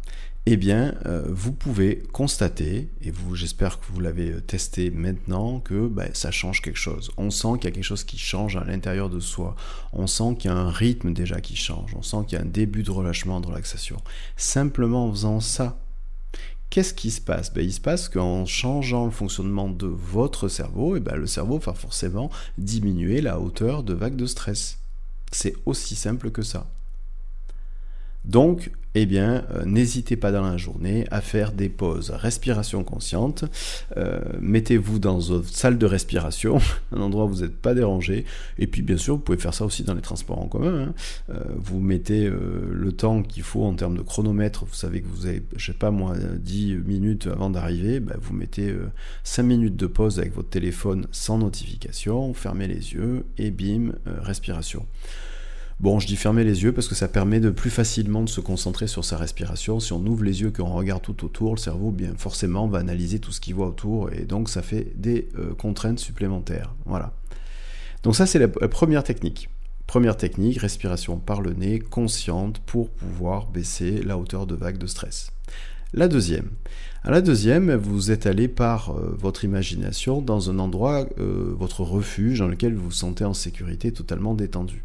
[0.46, 5.61] eh bien, euh, vous pouvez constater, et vous, j'espère que vous l'avez euh, testé maintenant,
[5.61, 7.11] que ben, ça change quelque chose.
[7.18, 9.55] On sent qu'il y a quelque chose qui change à l'intérieur de soi.
[9.92, 11.94] On sent qu'il y a un rythme déjà qui change.
[11.94, 13.98] On sent qu'il y a un début de relâchement, de relaxation.
[14.36, 15.78] Simplement en faisant ça,
[16.70, 17.53] qu'est-ce qui se passe?
[17.53, 21.59] Ben, Il se passe qu'en changeant le fonctionnement de votre cerveau, eh ben, le cerveau
[21.59, 24.78] va forcément diminuer la hauteur de vagues de stress.
[25.32, 26.66] C'est aussi simple que ça.
[28.24, 33.44] Donc, eh bien, euh, n'hésitez pas dans la journée à faire des pauses respiration consciente.
[33.96, 36.58] Euh, mettez-vous dans votre salle de respiration,
[36.92, 38.24] un endroit où vous n'êtes pas dérangé.
[38.58, 40.88] Et puis, bien sûr, vous pouvez faire ça aussi dans les transports en commun.
[40.88, 40.94] Hein.
[41.30, 44.64] Euh, vous mettez le temps qu'il faut en termes de chronomètre.
[44.64, 48.00] Vous savez que vous avez, je sais pas moi, 10 minutes avant d'arriver.
[48.00, 48.74] Ben, vous mettez
[49.22, 52.34] 5 minutes de pause avec votre téléphone sans notification.
[52.34, 54.84] Fermez les yeux et bim, respiration.
[55.80, 58.42] Bon, je dis fermer les yeux parce que ça permet de plus facilement de se
[58.42, 59.80] concentrer sur sa respiration.
[59.80, 63.18] Si on ouvre les yeux, qu'on regarde tout autour, le cerveau, bien forcément, va analyser
[63.18, 66.74] tout ce qu'il voit autour et donc ça fait des euh, contraintes supplémentaires.
[66.84, 67.14] Voilà.
[68.02, 69.48] Donc ça, c'est la, première technique.
[69.86, 74.86] Première technique, respiration par le nez, consciente pour pouvoir baisser la hauteur de vague de
[74.86, 75.32] stress.
[75.94, 76.50] La deuxième.
[77.03, 81.80] À la deuxième, vous êtes allé par euh, votre imagination dans un endroit, euh, votre
[81.80, 84.84] refuge, dans lequel vous vous sentez en sécurité, totalement détendu.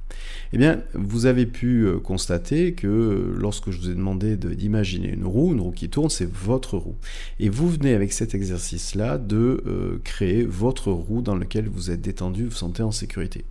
[0.54, 5.26] Eh bien, vous avez pu euh, constater que lorsque je vous ai demandé d'imaginer une
[5.26, 6.96] roue, une roue qui tourne, c'est votre roue.
[7.42, 12.46] Et vous venez avec cet exercice-là de créer votre roue dans laquelle vous êtes détendu,
[12.46, 13.44] vous vous sentez en sécurité.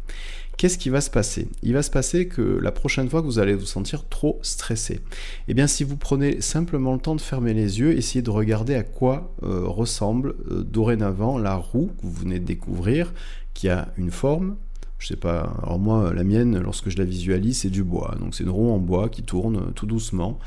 [0.57, 1.49] Qu'est-ce qui va se passer?
[1.63, 5.01] Il va se passer que la prochaine fois que vous allez vous sentir trop stressé,
[5.49, 8.75] eh bien si vous prenez simplement le temps de fermer les yeux, essayez de regarder
[8.75, 13.13] à quoi euh, ressemble euh, dorénavant la roue que vous venez de découvrir,
[13.53, 14.57] qui a une forme,
[15.05, 18.15] je sais pas, alors moi, la mienne, lorsque je la visualise, c'est du bois.
[18.21, 20.39] Donc c'est une roue en bois qui tourne tout doucement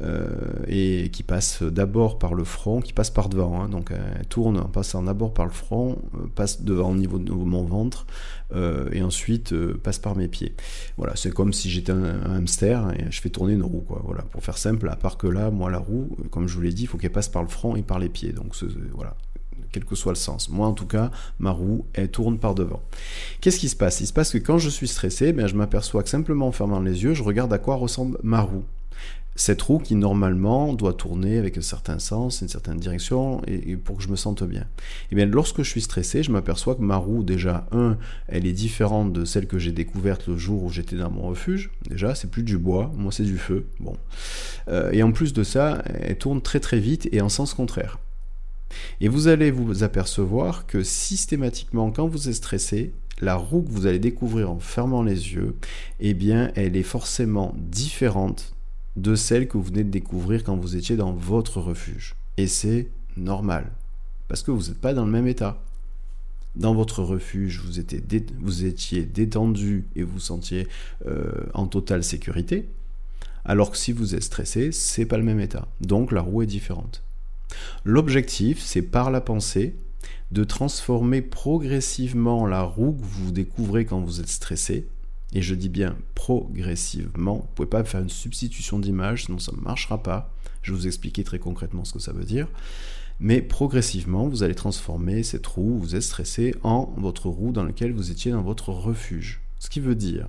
[0.00, 0.28] euh,
[0.68, 3.60] et qui passe d'abord par le front, qui passe par devant.
[3.60, 3.68] Hein.
[3.68, 7.32] donc elle tourne en passant d'abord par le front, euh, passe devant au niveau de
[7.32, 8.06] mon ventre
[8.54, 10.54] euh, et ensuite passe par mes pieds.
[10.98, 13.84] Voilà, c'est comme si j'étais un, hamster et je fais tourner une roue.
[14.04, 16.72] Voilà, pour faire simple, à part que là, moi, la roue, comme je vous l'ai
[16.72, 18.32] dit, il faut qu'elle passe par le front et par les pieds.
[18.32, 18.54] Donc
[18.94, 19.16] voilà,
[19.76, 20.48] quel que soit le sens.
[20.48, 22.80] Moi, en tout cas, ma roue, elle tourne par devant.
[23.42, 24.00] Qu'est-ce qui se passe?
[24.00, 26.80] Il se passe que quand je suis stressé, ben, je m'aperçois que simplement en fermant
[26.80, 28.64] les yeux, je regarde à quoi ressemble ma roue.
[29.34, 33.98] Cette roue qui normalement doit tourner avec un certain sens, une certaine direction, et, pour
[33.98, 34.62] que je me sente bien.
[34.62, 34.64] Et
[35.12, 37.98] eh bien, lorsque je suis stressé, je m'aperçois que ma roue, déjà, un,
[38.28, 41.70] elle est différente de celle que j'ai découverte le jour où j'étais dans mon refuge.
[41.90, 43.66] Déjà, c'est plus du bois, moi c'est du feu.
[43.78, 43.98] Bon.
[44.68, 47.98] Euh, et en plus de ça, elle tourne très très vite et en sens contraire.
[49.00, 53.86] Et vous allez vous apercevoir que systématiquement, quand vous êtes stressé, la roue que vous
[53.86, 55.56] allez découvrir en fermant les yeux,
[56.00, 58.54] eh bien, elle est forcément différente
[58.96, 62.14] de celle que vous venez de découvrir quand vous étiez dans votre refuge.
[62.36, 63.70] Et c'est normal,
[64.28, 65.62] parce que vous n'êtes pas dans le même état.
[66.54, 68.00] Dans votre refuge, vous étiez,
[69.02, 70.68] détendu et vous sentiez
[71.06, 72.66] euh, en totale sécurité,
[73.44, 75.68] alors que si vous êtes stressé, c'est pas le même état.
[75.82, 77.02] Donc la roue est différente.
[77.84, 79.76] L'objectif, c'est par la pensée
[80.32, 84.88] de transformer progressivement la roue que vous découvrez quand vous êtes stressé.
[85.32, 87.36] Et je dis bien progressivement.
[87.36, 90.32] Vous ne pouvez pas faire une substitution d'image, sinon ça ne marchera pas.
[90.62, 92.48] Je vais vous expliquer très concrètement ce que ça veut dire.
[93.18, 97.64] Mais progressivement, vous allez transformer cette roue où vous êtes stressé en votre roue dans
[97.64, 99.40] laquelle vous étiez dans votre refuge.
[99.58, 100.28] Ce qui veut dire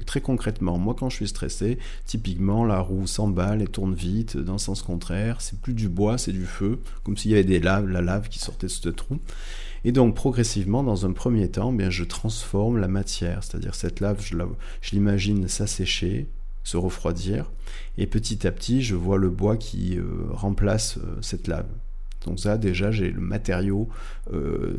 [0.00, 4.54] très concrètement, moi quand je suis stressé, typiquement la roue s'emballe et tourne vite dans
[4.54, 7.60] le sens contraire, c'est plus du bois, c'est du feu, comme s'il y avait des
[7.60, 9.18] laves, la lave qui sortait de ce trou.
[9.84, 14.00] Et donc progressivement, dans un premier temps, eh bien, je transforme la matière, c'est-à-dire cette
[14.00, 16.28] lave, je l'imagine s'assécher,
[16.62, 17.50] se refroidir,
[17.98, 21.68] et petit à petit, je vois le bois qui euh, remplace euh, cette lave.
[22.24, 23.88] Donc ça, déjà, j'ai le matériau
[24.32, 24.74] euh,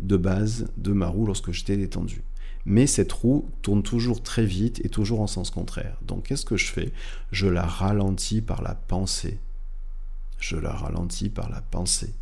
[0.00, 2.22] de base de ma roue lorsque j'étais détendu
[2.64, 5.96] mais cette roue tourne toujours très vite et toujours en sens contraire.
[6.02, 6.92] Donc qu'est-ce que je fais?
[7.32, 9.38] Je la ralentis par la pensée.
[10.38, 12.14] Je la ralentis par la pensée.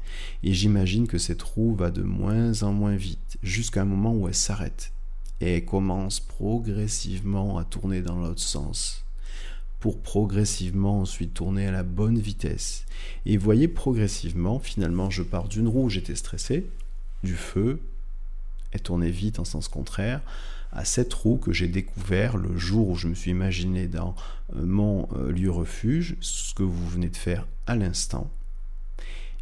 [0.43, 4.27] Et j'imagine que cette roue va de moins en moins vite, jusqu'à un moment où
[4.27, 4.93] elle s'arrête.
[5.41, 9.05] Et elle commence progressivement à tourner dans l'autre sens.
[9.81, 12.85] pour progressivement ensuite tourner à la bonne vitesse.
[13.27, 16.69] Et voyez progressivement, finalement, je pars d'une roue, j'étais stressé,
[17.23, 17.81] du feu,
[18.73, 20.21] et tourné vite en sens contraire,
[20.73, 24.15] à cette roue que j'ai découvert le jour où je me suis imaginé dans
[24.57, 28.31] euh, mon euh, lieu refuge, ce que vous venez de faire à l'instant.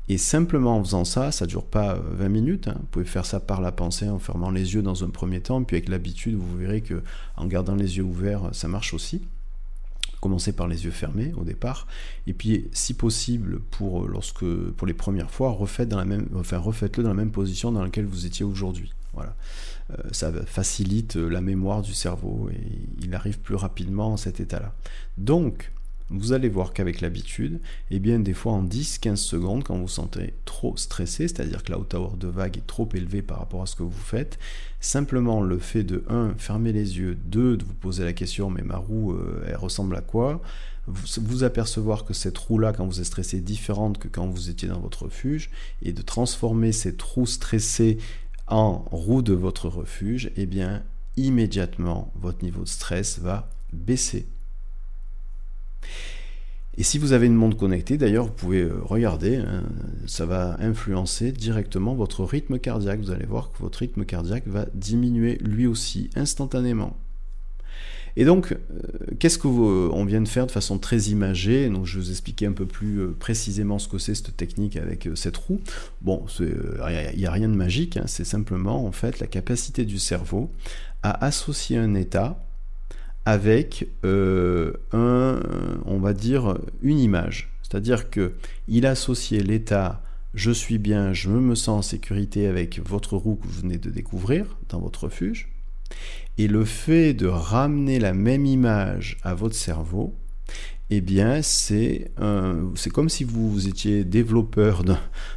[0.08, 2.68] Et simplement en faisant ça, ça ne dure pas 20 euh, minutes.
[2.68, 2.76] Hein.
[2.78, 5.62] Vous pouvez faire ça par la pensée en fermant les yeux dans un premier temps,
[5.64, 7.02] puis avec l'habitude, vous verrez que
[7.36, 9.22] en gardant les yeux ouverts, ça marche aussi.
[10.20, 11.86] Commencez par les yeux fermés au départ,
[12.26, 16.02] et puis si possible pour lorsque pour les premières fois, refaites dans
[16.34, 18.92] enfin refaites-le dans la même position dans laquelle vous étiez aujourd'hui.
[19.16, 19.34] Voilà.
[19.90, 24.72] Euh, ça facilite la mémoire du cerveau et il arrive plus rapidement en cet état-là.
[25.18, 25.72] Donc,
[26.10, 27.54] vous allez voir qu'avec l'habitude,
[27.90, 31.64] et eh bien des fois en 10-15 secondes, quand vous vous sentez trop stressé, c'est-à-dire
[31.64, 34.38] que la hauteur de vague est trop élevée par rapport à ce que vous faites,
[34.80, 36.34] simplement le fait de 1.
[36.38, 37.56] fermer les yeux, 2.
[37.56, 40.40] de vous poser la question mais ma roue euh, elle ressemble à quoi?
[40.88, 44.68] Vous, apercevoir que cette roue-là, quand vous êtes stressé, est différente que quand vous étiez
[44.68, 45.50] dans votre refuge,
[45.82, 47.98] et de transformer cette roue stressée
[48.46, 50.82] en roue de votre refuge, eh bien
[51.16, 54.26] immédiatement votre niveau de stress va baisser.
[56.78, 59.64] Et si vous avez une montre connectée, d'ailleurs, vous pouvez euh, regarder, hein,
[60.06, 63.00] ça va influencer directement votre rythme cardiaque.
[63.00, 66.94] Vous allez voir que votre rythme cardiaque va diminuer lui aussi instantanément.
[68.16, 68.56] Et donc, euh,
[69.18, 71.68] qu'est-ce que on vient de faire de façon très imagée?
[71.68, 74.76] Donc, je vais vous expliquer un peu plus euh, précisément ce que c'est cette technique
[74.76, 75.60] avec cette roue.
[76.00, 79.98] Bon, il n'y a rien de magique, hein, c'est simplement en fait la capacité du
[79.98, 80.50] cerveau
[81.02, 82.42] à associer un état
[83.26, 85.40] avec euh, un,
[85.84, 87.50] on va dire, une image.
[87.62, 88.32] C'est-à-dire que
[88.68, 90.02] il associait l'état
[90.36, 93.88] je suis bien, je me sens en sécurité avec votre roue que vous venez de
[93.88, 95.48] découvrir dans votre refuge.
[96.38, 100.14] Et le fait de ramener la même image à votre cerveau,
[100.90, 102.12] eh bien, c'est
[102.92, 104.82] comme si vous étiez développeur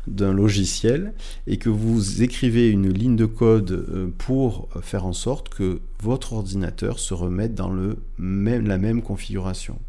[0.07, 1.13] d'un logiciel
[1.47, 6.33] et que vous écrivez une ligne de code euh, pour faire en sorte que votre
[6.33, 9.79] ordinateur se remette dans le même, la même configuration.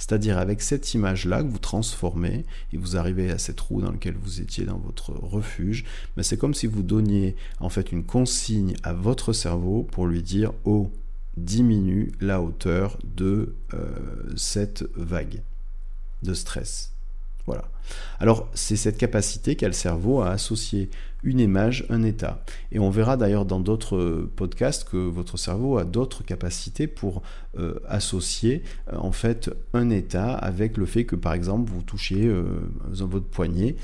[0.00, 4.16] C'est-à-dire avec cette image-là que vous transformez et vous arrivez à cette roue dans laquelle
[4.16, 5.84] vous étiez dans votre refuge,
[6.16, 10.22] mais c'est comme si vous donniez en fait une consigne à votre cerveau pour lui
[10.22, 10.90] dire oh
[11.36, 13.90] diminue la hauteur de euh,
[14.36, 15.42] cette vague
[16.22, 16.92] de stress.
[17.44, 17.70] Voilà.
[18.20, 20.88] Alors, c'est cette capacité qu'a le cerveau à associer
[21.22, 22.44] une image, un état.
[22.72, 27.22] Et on verra d'ailleurs dans d'autres podcasts que votre cerveau a d'autres capacités pour
[27.58, 28.62] euh, associer
[28.92, 32.44] euh, en fait un état avec le fait que par exemple vous touchiez euh,
[32.90, 33.74] votre poignet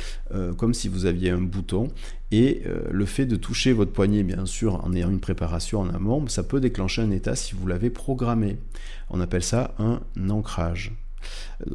[0.56, 1.88] comme si vous aviez un bouton
[2.30, 6.26] et le fait de toucher votre poignet bien sûr en ayant une préparation en amont,
[6.28, 8.58] ça peut déclencher un état si vous l'avez programmé.
[9.10, 10.92] On appelle ça un ancrage.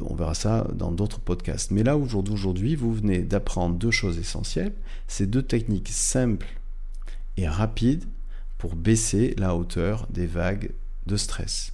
[0.00, 1.70] On verra ça dans d'autres podcasts.
[1.70, 4.74] Mais là, aujourd'hui, vous venez d'apprendre deux choses essentielles.
[5.08, 6.48] Ces deux techniques simples
[7.36, 8.04] et rapides
[8.58, 10.72] pour baisser la hauteur des vagues
[11.06, 11.72] de stress.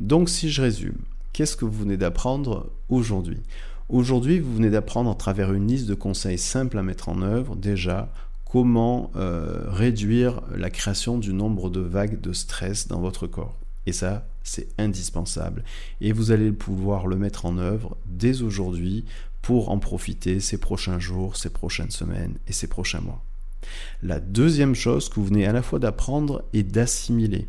[0.00, 0.98] Donc, si je résume,
[1.32, 3.40] qu'est-ce que vous venez d'apprendre aujourd'hui?
[3.88, 7.56] Aujourd'hui, vous venez d'apprendre à travers une liste de conseils simples à mettre en œuvre
[7.56, 8.12] déjà
[8.50, 13.56] comment euh, réduire la création du nombre de vagues de stress dans votre corps.
[13.88, 15.64] Et ça, c'est indispensable.
[16.02, 19.06] Et vous allez pouvoir le mettre en œuvre dès aujourd'hui
[19.40, 23.24] pour en profiter ces prochains jours, ces prochaines semaines et ces prochains mois.
[24.02, 27.48] La deuxième chose que vous venez à la fois d'apprendre et d'assimiler,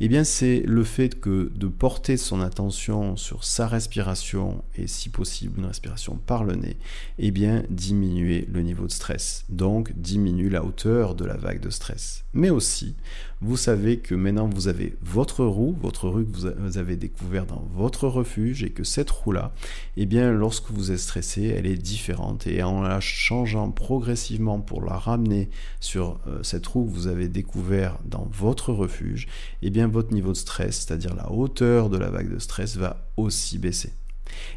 [0.00, 5.08] eh bien c'est le fait que de porter son attention sur sa respiration et si
[5.08, 6.76] possible une respiration par le nez,
[7.18, 9.44] eh bien diminuer le niveau de stress.
[9.48, 12.24] Donc diminue la hauteur de la vague de stress.
[12.34, 12.94] Mais aussi,
[13.40, 17.68] vous savez que maintenant vous avez votre roue, votre roue que vous avez découvert dans
[17.74, 19.52] votre refuge et que cette roue-là,
[19.96, 24.82] eh bien lorsque vous êtes stressé, elle est différente et en la changeant progressivement pour
[24.82, 25.50] la ramener
[25.80, 29.28] sur euh, cette roue que vous avez découvert dans votre refuge,
[29.62, 33.08] eh bien votre niveau de stress, c'est-à-dire la hauteur de la vague de stress, va
[33.16, 33.92] aussi baisser.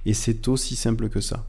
[0.06, 1.46] Et c'est aussi simple que ça.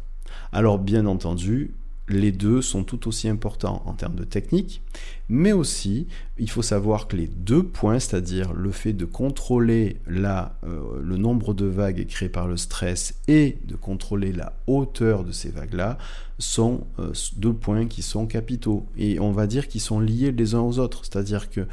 [0.52, 1.74] Alors bien entendu,
[2.10, 4.82] les deux sont tout aussi importants en termes de technique,
[5.28, 10.56] mais aussi il faut savoir que les deux points, c'est-à-dire le fait de contrôler la,
[10.64, 15.32] euh, le nombre de vagues créées par le stress et de contrôler la hauteur de
[15.32, 15.98] ces vagues-là,
[16.38, 18.86] sont euh, deux points qui sont capitaux.
[18.96, 21.66] Et on va dire qu'ils sont liés les uns aux autres, c'est-à-dire que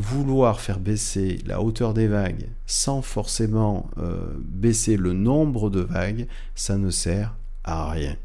[0.00, 6.26] vouloir faire baisser la hauteur des vagues sans forcément euh, baisser le nombre de vagues,
[6.54, 8.16] ça ne sert à rien.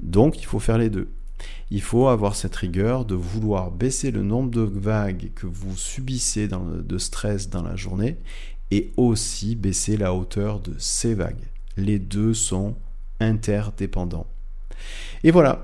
[0.00, 1.08] Donc il faut faire les deux.
[1.70, 6.48] Il faut avoir cette rigueur de vouloir baisser le nombre de vagues que vous subissez
[6.48, 8.18] de stress dans la journée
[8.70, 11.48] et aussi baisser la hauteur de ces vagues.
[11.76, 12.76] Les deux sont
[13.20, 14.26] interdépendants.
[15.24, 15.62] Et voilà.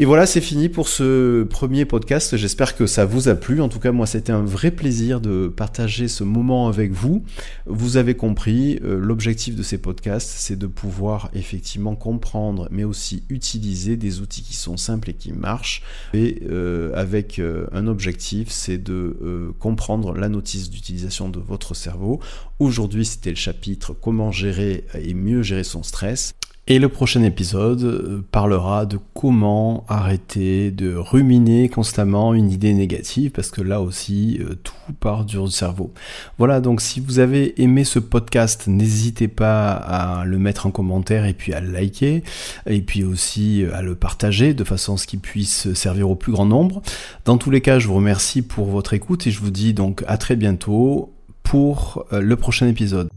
[0.00, 2.36] Et voilà, c'est fini pour ce premier podcast.
[2.36, 3.60] J'espère que ça vous a plu.
[3.60, 7.22] En tout cas, moi, c'était un vrai plaisir de partager ce moment avec vous.
[7.66, 13.22] Vous avez compris, euh, l'objectif de ces podcasts, c'est de pouvoir effectivement comprendre, mais aussi
[13.28, 15.80] utiliser des outils qui sont simples et qui marchent.
[16.12, 22.18] Et euh, avec euh, un objectif, c'est de comprendre la notice d'utilisation de votre cerveau.
[22.58, 26.34] Aujourd'hui, c'était le chapitre comment gérer et mieux gérer son stress.
[26.66, 33.32] Et le prochain épisode euh, parlera de comment arrêter de ruminer constamment une idée négative,
[33.32, 35.92] parce que là aussi, euh, tout part du cerveau.
[36.38, 41.26] Voilà, donc si vous avez aimé ce podcast, n'hésitez pas à le mettre en commentaire
[41.26, 42.22] et puis à le liker,
[42.64, 46.16] et puis aussi euh, à le partager de façon à ce qu'il puisse servir au
[46.16, 46.80] plus grand nombre.
[47.26, 50.02] Dans tous les cas, je vous remercie pour votre écoute et je vous dis donc
[50.06, 51.12] à très bientôt
[51.42, 53.10] pour le prochain épisode.